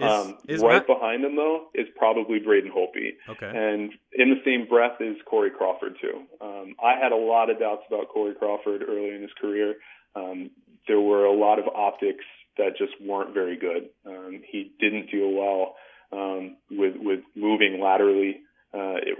[0.00, 0.86] Is, um, is right Matt...
[0.86, 3.10] behind him, though, is probably Braden Holtby.
[3.28, 3.46] Okay.
[3.46, 6.22] And in the same breath is Corey Crawford, too.
[6.40, 9.74] Um, I had a lot of doubts about Corey Crawford early in his career.
[10.16, 10.50] Um,
[10.88, 12.24] there were a lot of optics
[12.58, 13.90] that just weren't very good.
[14.06, 15.74] Um, he didn't deal well
[16.12, 18.40] um, with with moving laterally.
[18.74, 19.18] Uh, it,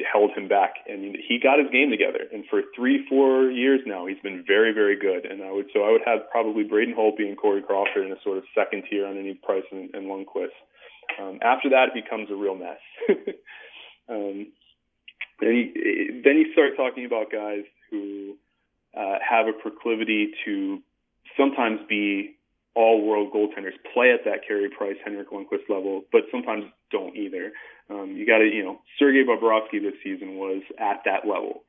[0.00, 2.24] it held him back, and he got his game together.
[2.32, 5.26] And for three, four years now, he's been very, very good.
[5.26, 8.20] And I would so I would have probably Braden Holtby and Corey Crawford in a
[8.24, 10.56] sort of second tier underneath Price and, and Lundqvist.
[11.20, 12.80] Um, after that, it becomes a real mess.
[14.08, 14.48] um,
[15.40, 18.36] then you, then you start talking about guys who
[18.96, 20.78] uh, have a proclivity to
[21.36, 22.36] sometimes be
[22.74, 27.52] all world goaltenders, play at that Carey Price, Henrik Lundqvist level, but sometimes don't either.
[27.90, 31.64] Um, you got to, you know, Sergei Bobrovsky this season was at that level,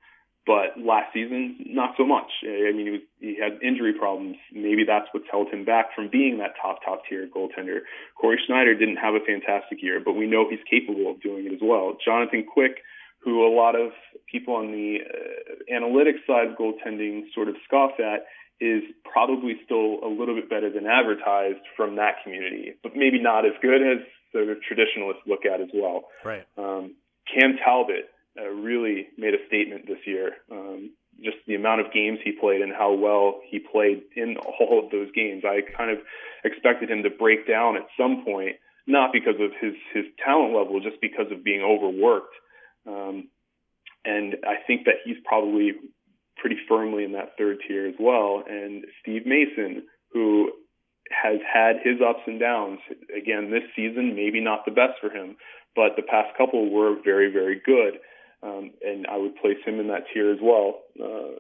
[0.47, 2.31] but last season not so much.
[2.43, 4.37] I mean, he, was, he had injury problems.
[4.53, 7.79] Maybe that's what's held him back from being that top top tier goaltender.
[8.19, 11.53] Cory Schneider didn't have a fantastic year, but we know he's capable of doing it
[11.53, 11.97] as well.
[12.03, 12.77] Jonathan Quick,
[13.19, 13.91] who a lot of
[14.31, 18.25] people on the uh, analytics side of goaltending sort of scoff at,
[18.59, 23.45] is probably still a little bit better than advertised from that community, but maybe not
[23.45, 23.99] as good as
[24.33, 26.05] the traditionalists look at as well.
[26.23, 26.45] Right.
[26.57, 26.95] Um,
[27.33, 30.33] Cam Talbot uh, really made a statement this year.
[30.51, 30.91] Um,
[31.23, 34.91] just the amount of games he played and how well he played in all of
[34.91, 35.43] those games.
[35.45, 35.99] I kind of
[36.43, 40.79] expected him to break down at some point, not because of his his talent level,
[40.81, 42.35] just because of being overworked.
[42.85, 43.29] Um,
[44.03, 45.71] and I think that he's probably
[46.37, 48.43] pretty firmly in that third tier as well.
[48.47, 50.51] And Steve Mason, who
[51.11, 52.79] has had his ups and downs.
[53.15, 55.35] Again, this season, maybe not the best for him,
[55.75, 57.99] but the past couple were very, very good.
[58.41, 60.81] Um, and I would place him in that tier as well.
[61.01, 61.37] Uh,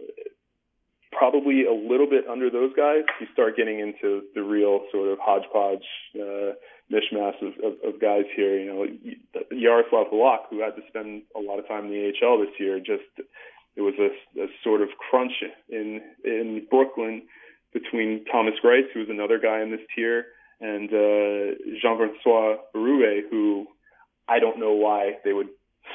[1.11, 3.03] probably a little bit under those guys.
[3.19, 6.53] You start getting into the real sort of hodgepodge uh,
[6.91, 8.59] mishmash of, of, of guys here.
[8.59, 8.85] You know,
[9.51, 12.79] Yaroslav Halak, who had to spend a lot of time in the AHL this year,
[12.79, 13.27] just
[13.75, 15.33] it was a, a sort of crunch
[15.69, 17.23] in in Brooklyn
[17.73, 20.27] between Thomas Greiss, who was another guy in this tier,
[20.61, 23.67] and uh, Jean-Francois Berube, who
[24.29, 25.49] I don't know why they would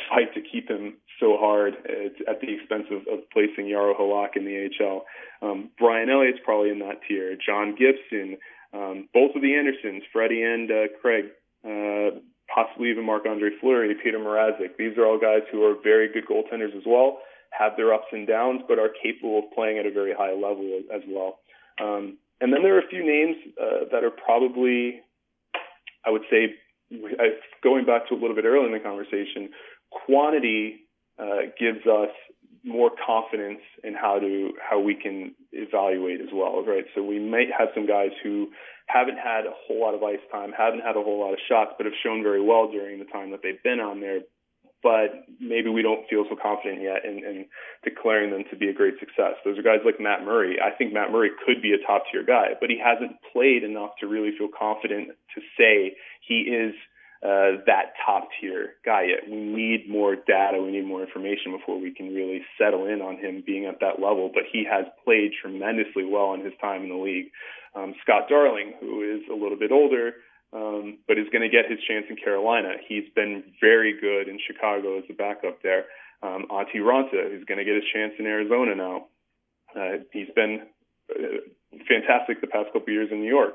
[0.09, 4.37] fight to keep him so hard at, at the expense of, of placing Jaro Halak
[4.37, 5.05] in the AHL.
[5.43, 7.37] Um, Brian Elliott's probably in that tier.
[7.37, 8.39] John Gibson,
[8.73, 11.27] um, both of the Andersons, Freddie and uh, Craig,
[11.65, 12.19] uh,
[12.53, 14.77] possibly even Marc Andre Fleury, Petr Mrazek.
[14.79, 17.19] These are all guys who are very good goaltenders as well,
[17.51, 20.83] have their ups and downs, but are capable of playing at a very high level
[20.95, 21.41] as well.
[21.81, 25.01] Um, and then there are a few names uh, that are probably,
[26.07, 26.55] I would say,
[27.63, 29.51] going back to a little bit earlier in the conversation,
[29.91, 30.87] quantity
[31.19, 32.11] uh, gives us
[32.65, 36.85] more confidence in how to how we can evaluate as well, right?
[36.95, 38.49] So we might have some guys who
[38.87, 41.73] haven't had a whole lot of ice time, haven't had a whole lot of shots,
[41.77, 44.21] but have shown very well during the time that they've been on there
[44.83, 47.47] but maybe we don't feel so confident yet in, in
[47.85, 49.37] declaring them to be a great success.
[49.45, 50.57] Those are guys like Matt Murray.
[50.61, 53.91] I think Matt Murray could be a top tier guy, but he hasn't played enough
[54.01, 56.75] to really feel confident to say he is
[57.23, 59.29] uh, that top tier guy yet.
[59.29, 63.19] We need more data, we need more information before we can really settle in on
[63.19, 64.31] him being at that level.
[64.33, 67.31] But he has played tremendously well in his time in the league.
[67.75, 70.15] Um, Scott Darling, who is a little bit older,
[70.53, 72.75] um, but is going to get his chance in Carolina.
[72.87, 75.85] He's been very good in Chicago as a backup there.
[76.23, 79.07] Um, Antti Raanta, who's going to get his chance in Arizona now.
[79.75, 80.67] Uh, he's been
[81.11, 81.39] uh,
[81.89, 83.55] fantastic the past couple years in New York.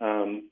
[0.00, 0.50] Um,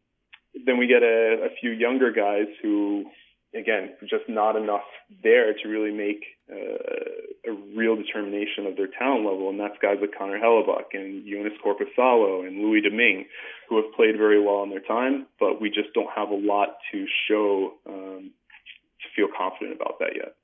[0.65, 3.05] then we get a, a few younger guys who
[3.55, 4.85] again, just not enough
[5.23, 9.51] there to really make uh, a real determination of their talent level.
[9.51, 13.27] And that's guys like Connor Hellebuyck and Joonas Korpisalo and Louis Domingue,
[13.69, 16.77] who have played very well in their time, but we just don't have a lot
[16.93, 18.31] to show um,
[19.01, 20.35] to feel confident about that yet.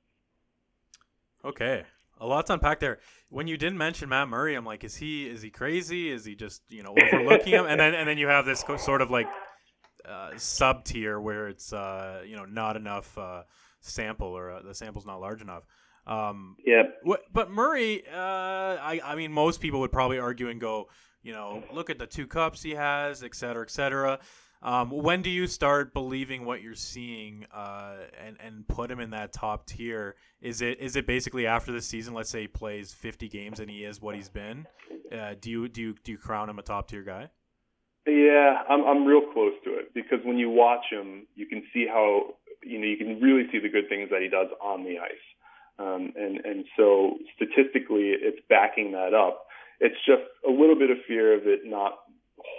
[1.45, 1.83] Okay.
[2.19, 2.97] A lot to unpack there.
[3.29, 6.09] When you didn't mention Matt Murray, I'm like, is he is he crazy?
[6.09, 7.65] Is he just you know overlooking him?
[7.67, 9.27] And then and then you have this sort of like
[10.07, 13.43] uh, sub tier where it's uh, you know not enough uh,
[13.81, 15.63] sample or uh, the sample's not large enough.
[16.05, 16.83] Um, yeah.
[17.33, 20.87] but Murray, uh, I I mean most people would probably argue and go,
[21.21, 24.19] you know, look at the two cups he has, et cetera, et cetera.
[24.63, 29.11] Um, when do you start believing what you're seeing uh, and and put him in
[29.11, 30.15] that top tier?
[30.41, 32.13] Is it is it basically after the season?
[32.13, 34.65] Let's say he plays 50 games and he is what he's been.
[35.11, 37.29] Uh, do you do you do you crown him a top tier guy?
[38.07, 41.87] Yeah, I'm I'm real close to it because when you watch him, you can see
[41.87, 44.99] how you know you can really see the good things that he does on the
[44.99, 45.25] ice,
[45.79, 49.47] um, and and so statistically, it's backing that up.
[49.79, 51.99] It's just a little bit of fear of it not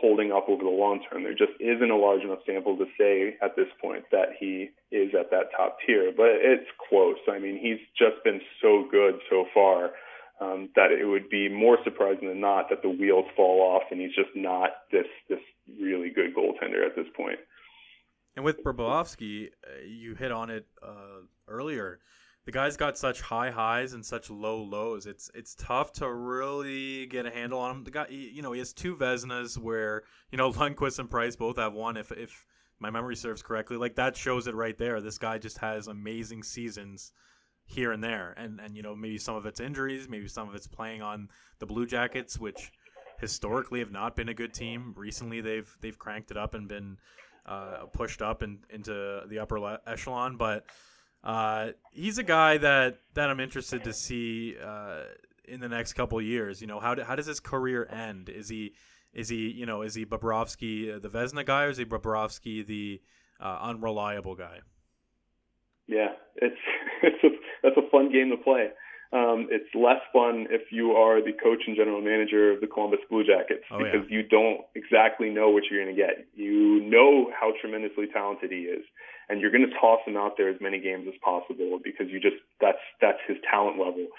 [0.01, 1.23] holding up over the long term.
[1.23, 5.15] There just isn't a large enough sample to say at this point that he is
[5.19, 7.19] at that top tier, but it's close.
[7.31, 9.91] I mean, he's just been so good so far
[10.41, 14.01] um, that it would be more surprising than not that the wheels fall off and
[14.01, 15.41] he's just not this this
[15.81, 17.39] really good goaltender at this point.
[18.37, 21.99] And with Bobrovsky, uh, you hit on it uh, earlier.
[22.45, 25.07] The guy's got such high highs and such low lows.
[25.07, 27.85] It's it's tough to really get a handle on him.
[27.85, 31.57] The guy, you know, he has two Vezinas where you know Lundqvist and Price both
[31.57, 31.97] have one.
[31.97, 32.47] If if
[32.79, 35.01] my memory serves correctly, like that shows it right there.
[35.01, 37.13] This guy just has amazing seasons
[37.69, 40.55] here and there, and and you know maybe some of it's injuries, maybe some of
[40.55, 41.29] it's playing on
[41.61, 42.73] the Blue Jackets, which
[43.21, 44.95] historically have not been a good team.
[44.97, 46.97] Recently, they've they've cranked it up and been
[47.47, 50.65] uh, pushed up and into the upper le- echelon, but.
[51.25, 55.01] Uh, he's a guy that, that I'm interested to see uh,
[55.49, 56.61] in the next couple years.
[56.61, 58.29] You know, how, do, how does his career end?
[58.29, 58.75] Is he
[59.13, 62.65] is he you know is he Bobrovsky uh, the Vezina guy or is he Bobrovsky
[62.65, 63.01] the
[63.41, 64.61] uh, unreliable guy?
[65.87, 66.61] Yeah, it's
[67.03, 67.29] it's a
[67.63, 68.71] that's a fun game to play.
[69.11, 73.01] Um, it's less fun if you are the coach and general manager of the Columbus
[73.09, 74.21] Blue Jackets oh, because yeah.
[74.21, 76.29] you don't exactly know what you're going to get.
[76.37, 78.85] You know how tremendously talented he is,
[79.31, 82.21] and you're going to toss him out there as many games as possible because you
[82.21, 84.13] just that's that's his talent level.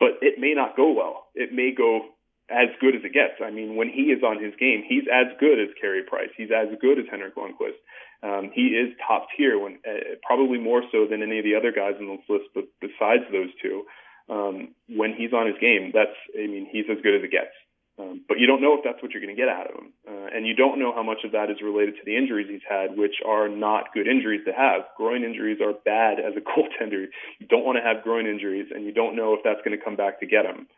[0.00, 1.28] But it may not go well.
[1.34, 2.16] It may go
[2.48, 3.44] as good as it gets.
[3.44, 6.32] I mean, when he is on his game, he's as good as Carey Price.
[6.36, 7.76] He's as good as Henrik Lundqvist.
[8.22, 11.72] Um, he is top tier, when uh, probably more so than any of the other
[11.72, 13.82] guys on this list, but besides those two,
[14.30, 17.50] um, when he's on his game, that's I mean he's as good as it gets.
[17.98, 19.92] Um, but you don't know if that's what you're going to get out of him,
[20.08, 22.64] uh, and you don't know how much of that is related to the injuries he's
[22.68, 24.82] had, which are not good injuries to have.
[24.96, 27.06] Groin injuries are bad as a goaltender.
[27.38, 29.84] You don't want to have groin injuries, and you don't know if that's going to
[29.84, 30.68] come back to get him.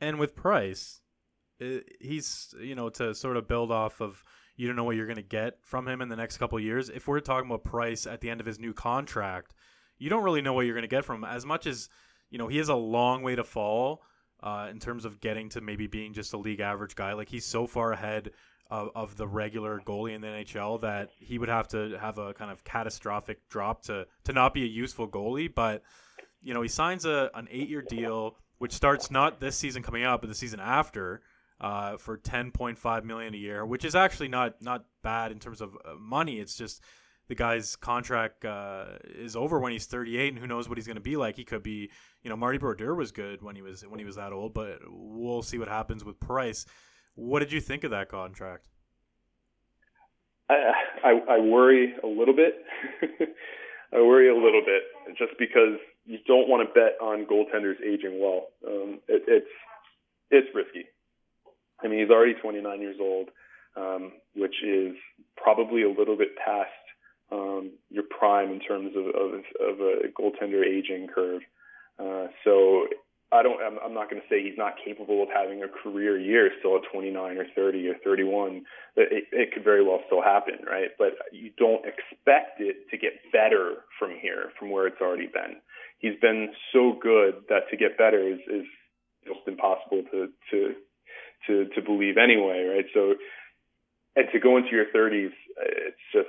[0.00, 1.00] And with Price,
[1.58, 4.22] he's you know to sort of build off of
[4.56, 6.88] you don't know what you're going to get from him in the next couple years.
[6.88, 9.54] If we're talking about Price at the end of his new contract,
[9.98, 11.88] you don't really know what you're going to get from him as much as
[12.30, 14.02] you know he has a long way to fall
[14.42, 17.12] uh, in terms of getting to maybe being just a league average guy.
[17.12, 18.30] Like he's so far ahead
[18.70, 22.34] of, of the regular goalie in the NHL that he would have to have a
[22.34, 25.52] kind of catastrophic drop to to not be a useful goalie.
[25.54, 25.82] But
[26.42, 30.04] you know he signs a an eight year deal which starts not this season coming
[30.04, 31.20] up, but the season after.
[31.58, 35.74] Uh, for 10.5 million a year, which is actually not not bad in terms of
[35.86, 36.38] uh, money.
[36.38, 36.82] It's just
[37.28, 40.96] the guy's contract uh, is over when he's 38, and who knows what he's going
[40.96, 41.36] to be like.
[41.36, 41.90] He could be,
[42.22, 44.78] you know, Marty Brodeur was good when he was when he was that old, but
[44.86, 46.66] we'll see what happens with Price.
[47.14, 48.68] What did you think of that contract?
[50.48, 50.72] I
[51.04, 52.54] I, I worry a little bit.
[53.92, 54.82] I worry a little bit
[55.16, 58.48] just because you don't want to bet on goaltenders aging well.
[58.66, 59.50] Um, it, it's
[60.30, 60.86] it's risky.
[61.82, 63.28] I mean, he's already 29 years old,
[63.76, 64.94] um, which is
[65.36, 66.70] probably a little bit past
[67.32, 71.42] um, your prime in terms of, of, of a goaltender aging curve.
[71.98, 72.86] Uh, so
[73.32, 73.60] I don't.
[73.60, 76.76] I'm, I'm not going to say he's not capable of having a career year still
[76.76, 78.64] at 29 or 30 or 31.
[78.94, 80.90] It, it could very well still happen, right?
[80.96, 85.56] But you don't expect it to get better from here, from where it's already been.
[85.98, 88.66] He's been so good that to get better is, is
[89.46, 90.74] impossible to to
[91.46, 92.86] to to believe anyway, right?
[92.94, 93.14] So,
[94.16, 96.28] and to go into your 30s, it's just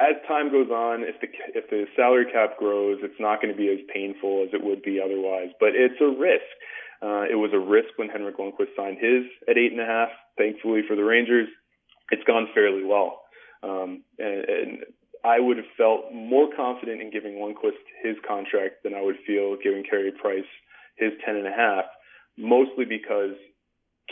[0.00, 3.58] as time goes on, if the if the salary cap grows, it's not going to
[3.58, 5.50] be as painful as it would be otherwise.
[5.60, 6.50] But it's a risk.
[7.02, 10.08] Uh, it was a risk when Henrik Lundqvist signed his at eight and a half.
[10.36, 11.48] Thankfully for the Rangers,
[12.10, 13.22] it's gone fairly well.
[13.62, 14.78] Um, and, and
[15.24, 19.56] I would have felt more confident in giving Lundqvist his contract than I would feel
[19.62, 20.48] giving Carey Price
[20.96, 21.84] his ten and a half,
[22.36, 23.36] mostly because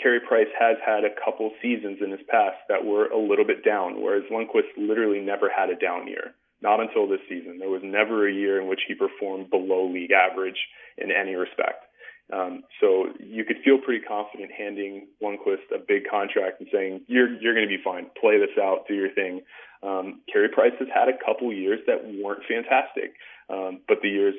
[0.00, 3.64] Carey Price has had a couple seasons in his past that were a little bit
[3.64, 6.34] down, whereas Lundqvist literally never had a down year.
[6.62, 7.58] Not until this season.
[7.58, 10.58] There was never a year in which he performed below league average
[10.96, 11.84] in any respect.
[12.32, 17.28] Um, so you could feel pretty confident handing Lundqvist a big contract and saying, you're,
[17.40, 18.06] you're going to be fine.
[18.18, 18.86] Play this out.
[18.86, 19.42] Do your thing.
[19.82, 23.14] Um, Carey Price has had a couple years that weren't fantastic.
[23.50, 24.34] Um, but the years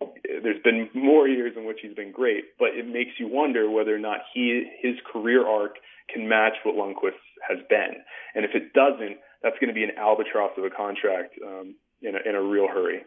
[0.00, 3.94] there's been more years in which he's been great, but it makes you wonder whether
[3.94, 5.76] or not he his career arc
[6.12, 7.18] can match what Lundqvist
[7.48, 8.02] has been.
[8.34, 12.14] And if it doesn't, that's going to be an albatross of a contract um, in
[12.14, 13.00] a, in a real hurry.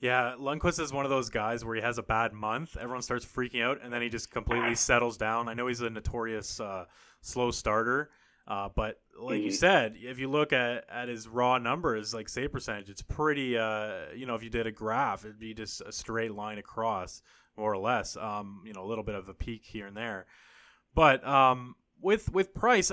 [0.00, 3.24] Yeah, Lundqvist is one of those guys where he has a bad month, everyone starts
[3.24, 5.48] freaking out, and then he just completely settles down.
[5.48, 6.84] I know he's a notorious uh,
[7.22, 8.10] slow starter,
[8.46, 9.46] uh, but like mm-hmm.
[9.46, 13.56] you said, if you look at, at his raw numbers, like save percentage, it's pretty.
[13.56, 17.22] Uh, you know, if you did a graph, it'd be just a straight line across,
[17.56, 18.16] more or less.
[18.16, 20.26] Um, you know, a little bit of a peak here and there.
[20.94, 22.92] But um, with with Price,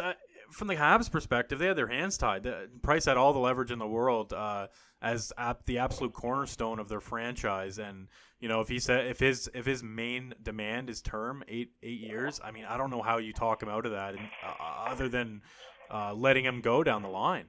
[0.51, 2.47] from the Habs' perspective, they had their hands tied.
[2.81, 4.67] Price had all the leverage in the world uh,
[5.01, 8.07] as ap- the absolute cornerstone of their franchise, and
[8.39, 11.99] you know, if he said if his if his main demand is term eight eight
[11.99, 14.89] years, I mean, I don't know how you talk him out of that, and, uh,
[14.89, 15.41] other than
[15.89, 17.45] uh, letting him go down the line.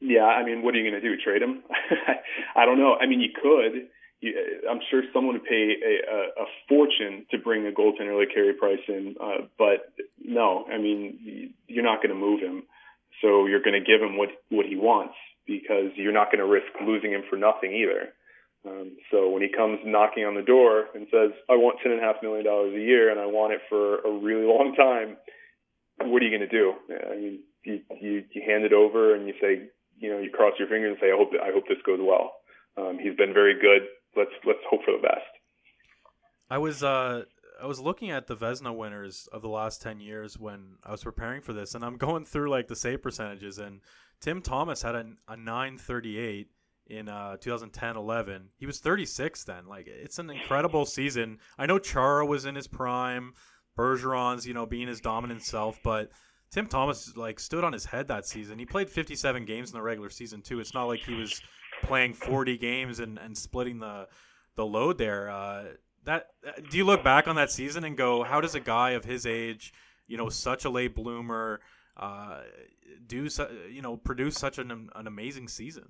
[0.00, 1.16] Yeah, I mean, what are you going to do?
[1.22, 1.62] Trade him?
[2.56, 2.94] I don't know.
[3.00, 3.88] I mean, you could.
[4.70, 8.54] I'm sure someone would pay a, a, a fortune to bring a goaltender like Carey
[8.54, 10.64] Price in, uh, but no.
[10.72, 12.64] I mean, you're not going to move him,
[13.22, 15.14] so you're going to give him what what he wants
[15.46, 18.12] because you're not going to risk losing him for nothing either.
[18.66, 22.00] Um, so when he comes knocking on the door and says, "I want ten and
[22.00, 25.16] a half million dollars a year and I want it for a really long time,"
[25.98, 26.72] what are you going to do?
[26.90, 29.68] I mean, you, you you hand it over and you say,
[29.98, 32.32] you know, you cross your fingers and say, "I hope I hope this goes well."
[32.76, 33.86] Um, he's been very good.
[34.16, 35.26] Let's let's hope for the best.
[36.50, 37.22] I was uh
[37.60, 41.04] I was looking at the Vezina winners of the last ten years when I was
[41.04, 43.80] preparing for this, and I'm going through like the save percentages, and
[44.20, 46.48] Tim Thomas had a, a 938
[46.86, 48.46] in uh, 2010-11.
[48.58, 49.66] He was 36 then.
[49.66, 51.38] Like it's an incredible season.
[51.58, 53.34] I know Chara was in his prime,
[53.78, 56.10] Bergeron's you know being his dominant self, but
[56.50, 58.58] Tim Thomas like stood on his head that season.
[58.58, 60.60] He played 57 games in the regular season too.
[60.60, 61.42] It's not like he was
[61.84, 64.08] playing 40 games and, and splitting the
[64.56, 65.30] the load there.
[65.30, 65.64] Uh,
[66.04, 66.28] that
[66.70, 69.26] do you look back on that season and go, how does a guy of his
[69.26, 69.72] age,
[70.06, 71.60] you know, such a late bloomer,
[71.96, 72.40] uh,
[73.06, 73.28] do
[73.70, 75.88] you know produce such an an amazing season?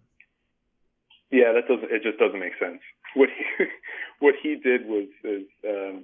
[1.30, 1.90] Yeah, that doesn't.
[1.90, 2.80] It just doesn't make sense.
[3.16, 3.64] What he
[4.18, 6.02] what he did was is um,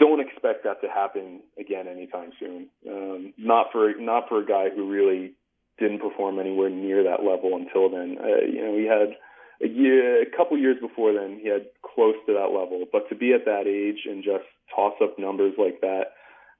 [0.00, 2.68] don't expect that to happen again anytime soon.
[2.88, 5.34] Um, not for not for a guy who really
[5.80, 8.18] didn't perform anywhere near that level until then.
[8.20, 9.16] Uh, you know, he had
[9.62, 12.84] a year, a couple years before then, he had close to that level.
[12.92, 16.12] But to be at that age and just toss up numbers like that,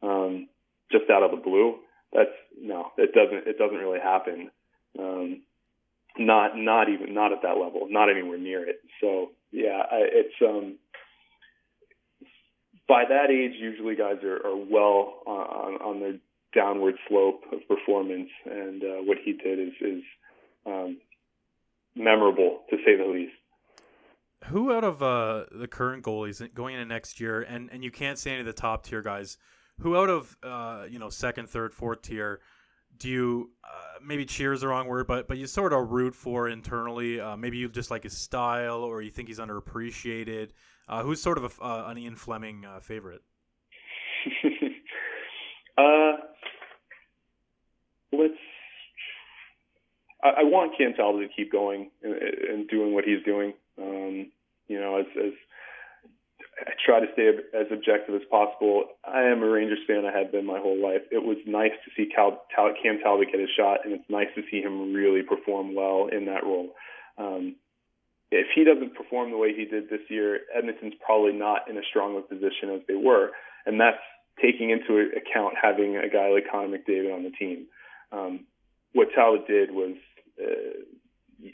[0.03, 0.49] um,
[0.91, 1.77] just out of the blue.
[2.13, 4.51] That's no, it doesn't it doesn't really happen.
[4.99, 5.43] Um,
[6.19, 8.81] not not even not at that level, not anywhere near it.
[9.01, 10.79] So yeah, I, it's um
[12.89, 16.19] by that age, usually guys are, are well on, on the
[16.55, 20.03] downward slope of performance, and uh, what he did is is
[20.67, 20.99] um,
[21.95, 23.33] memorable to say the least.
[24.47, 28.19] Who out of uh, the current goalies going into next year, and, and you can't
[28.19, 29.37] say any of the top tier guys,
[29.81, 32.41] who out of uh, you know second, third, fourth tier,
[32.99, 36.15] do you uh, maybe cheer is the wrong word, but but you sort of root
[36.15, 37.21] for internally?
[37.21, 40.51] Uh, maybe you just like his style, or you think he's underappreciated.
[40.89, 43.23] Uh, who's sort of a, uh, an Ian Fleming uh, favorite?
[45.79, 46.13] uh,
[48.13, 48.35] let's.
[50.23, 53.55] I, I, want Cam Talbot to keep going and, and doing what he's doing.
[53.79, 54.31] Um,
[54.69, 55.33] you know, as, as
[56.67, 58.85] I try to stay as objective as possible.
[59.05, 60.05] I am a Rangers fan.
[60.05, 61.03] I have been my whole life.
[61.11, 64.29] It was nice to see Cal, Tal, Cam Talbot get his shot, and it's nice
[64.37, 66.71] to see him really perform well in that role.
[67.17, 67.57] Um,
[68.31, 71.83] if he doesn't perform the way he did this year, Edmonton's probably not in a
[71.89, 73.31] strong a position as they were,
[73.67, 74.03] and that's
[74.41, 77.67] taking into account having a guy like Connor McDavid on the team.
[78.13, 78.47] Um,
[78.93, 79.97] what Talbot did was,
[80.41, 80.81] uh,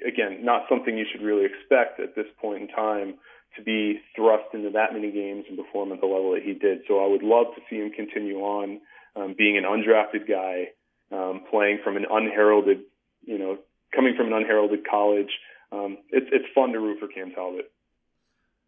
[0.07, 3.14] again, not something you should really expect at this point in time
[3.57, 6.80] to be thrust into that many games and perform at the level that he did.
[6.88, 8.80] So I would love to see him continue on
[9.14, 10.68] um, being an undrafted guy,
[11.11, 12.80] um, playing from an unheralded,
[13.24, 13.59] you know,
[13.94, 15.30] coming from an unheralded college
[15.72, 17.70] um, it's it's fun to root for Cam Talbot.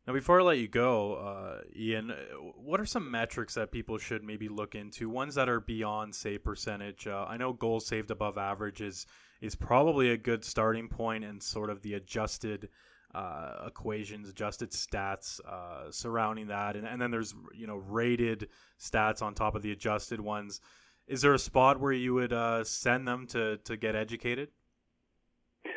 [0.08, 2.14] Now, before I let you go, uh, Ian,
[2.56, 5.10] what are some metrics that people should maybe look into?
[5.10, 7.06] Ones that are beyond save percentage.
[7.06, 9.04] Uh, I know goals saved above average is
[9.42, 12.70] is probably a good starting point, and sort of the adjusted
[13.14, 18.48] uh, equations, adjusted stats uh, surrounding that, and, and then there's you know rated
[18.80, 20.62] stats on top of the adjusted ones.
[21.06, 24.48] Is there a spot where you would uh, send them to to get educated?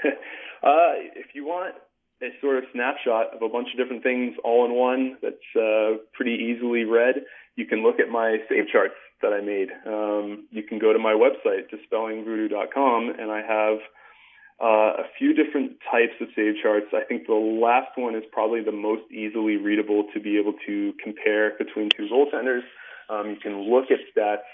[0.63, 1.73] Uh, if you want
[2.21, 5.97] a sort of snapshot of a bunch of different things all in one that's uh,
[6.13, 9.69] pretty easily read, you can look at my save charts that I made.
[9.85, 13.79] Um, you can go to my website, dispellingvoodoo.com, and I have
[14.61, 16.87] uh, a few different types of save charts.
[16.93, 20.93] I think the last one is probably the most easily readable to be able to
[21.03, 22.61] compare between two goaltenders.
[23.09, 24.47] Um, you can look at stats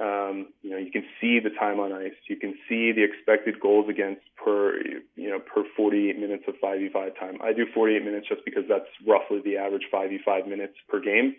[0.00, 2.14] um, you know, you can see the time on ice.
[2.28, 4.76] You can see the expected goals against per,
[5.16, 7.38] you know, per 48 minutes of 5v5 time.
[7.42, 11.36] I do 48 minutes just because that's roughly the average 5v5 minutes per game.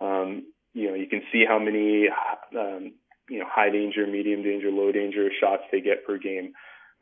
[0.00, 2.08] Um, you know, you can see how many,
[2.58, 2.92] um,
[3.28, 6.52] you know, high danger, medium danger, low danger shots they get per game.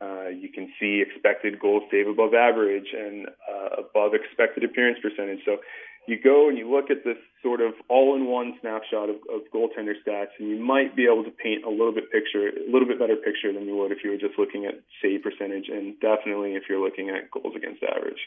[0.01, 5.39] Uh, you can see expected goals save above average and uh, above expected appearance percentage.
[5.45, 5.59] So
[6.07, 10.35] you go and you look at this sort of all-in-one snapshot of, of goaltender stats,
[10.39, 13.17] and you might be able to paint a little bit picture, a little bit better
[13.17, 16.65] picture than you would if you were just looking at save percentage, and definitely if
[16.69, 18.19] you're looking at goals against average.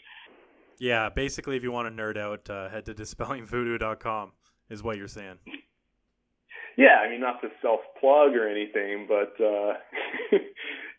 [0.78, 4.32] Yeah, basically, if you want to nerd out, uh, head to dispellingvoodoo.com
[4.70, 5.40] is what you're saying.
[6.78, 9.74] Yeah, I mean not to self plug or anything, but uh,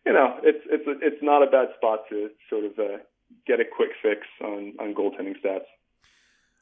[0.05, 2.97] you know it's it's a, it's not a bad spot to sort of uh,
[3.45, 5.69] get a quick fix on on goaltending stats.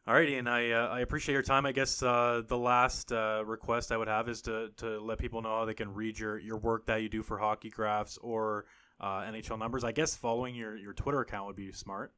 [0.08, 0.48] All right, Ian.
[0.48, 1.66] I uh, I appreciate your time.
[1.66, 5.42] I guess uh, the last uh, request I would have is to, to let people
[5.42, 8.66] know how they can read your, your work that you do for Hockey Graphs or
[9.02, 9.84] uh, NHL Numbers.
[9.84, 12.14] I guess following your, your Twitter account would be smart.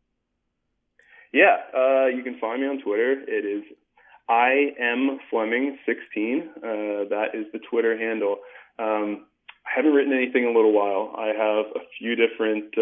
[1.31, 3.23] Yeah, uh, you can find me on Twitter.
[3.25, 3.63] It is
[4.27, 6.49] I am Fleming sixteen.
[6.57, 8.39] Uh, that is the Twitter handle.
[8.77, 9.27] Um,
[9.65, 11.15] I haven't written anything in a little while.
[11.17, 12.73] I have a few different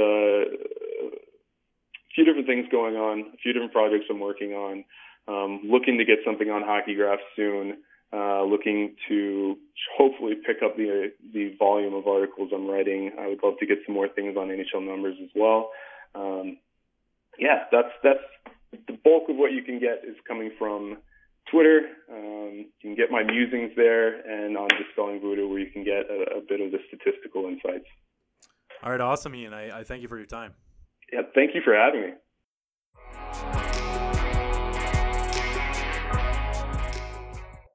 [2.16, 4.84] few different things going on, a few different projects I'm working on.
[5.28, 7.78] Um, looking to get something on Hockey Graph soon.
[8.14, 9.58] Uh, looking to
[9.98, 13.12] hopefully pick up the the volume of articles I'm writing.
[13.20, 15.72] I would love to get some more things on NHL numbers as well.
[16.14, 16.58] Um,
[17.38, 18.24] yeah, that's that's
[18.88, 20.98] the bulk of what you can get is coming from
[21.52, 21.82] Twitter.
[22.10, 26.10] Um, you can get my musings there, and on Dispelling Voodoo, where you can get
[26.10, 27.88] a, a bit of the statistical insights.
[28.84, 29.54] All right, awesome, Ian.
[29.54, 30.54] I, I thank you for your time.
[31.12, 32.14] Yeah, thank you for having me.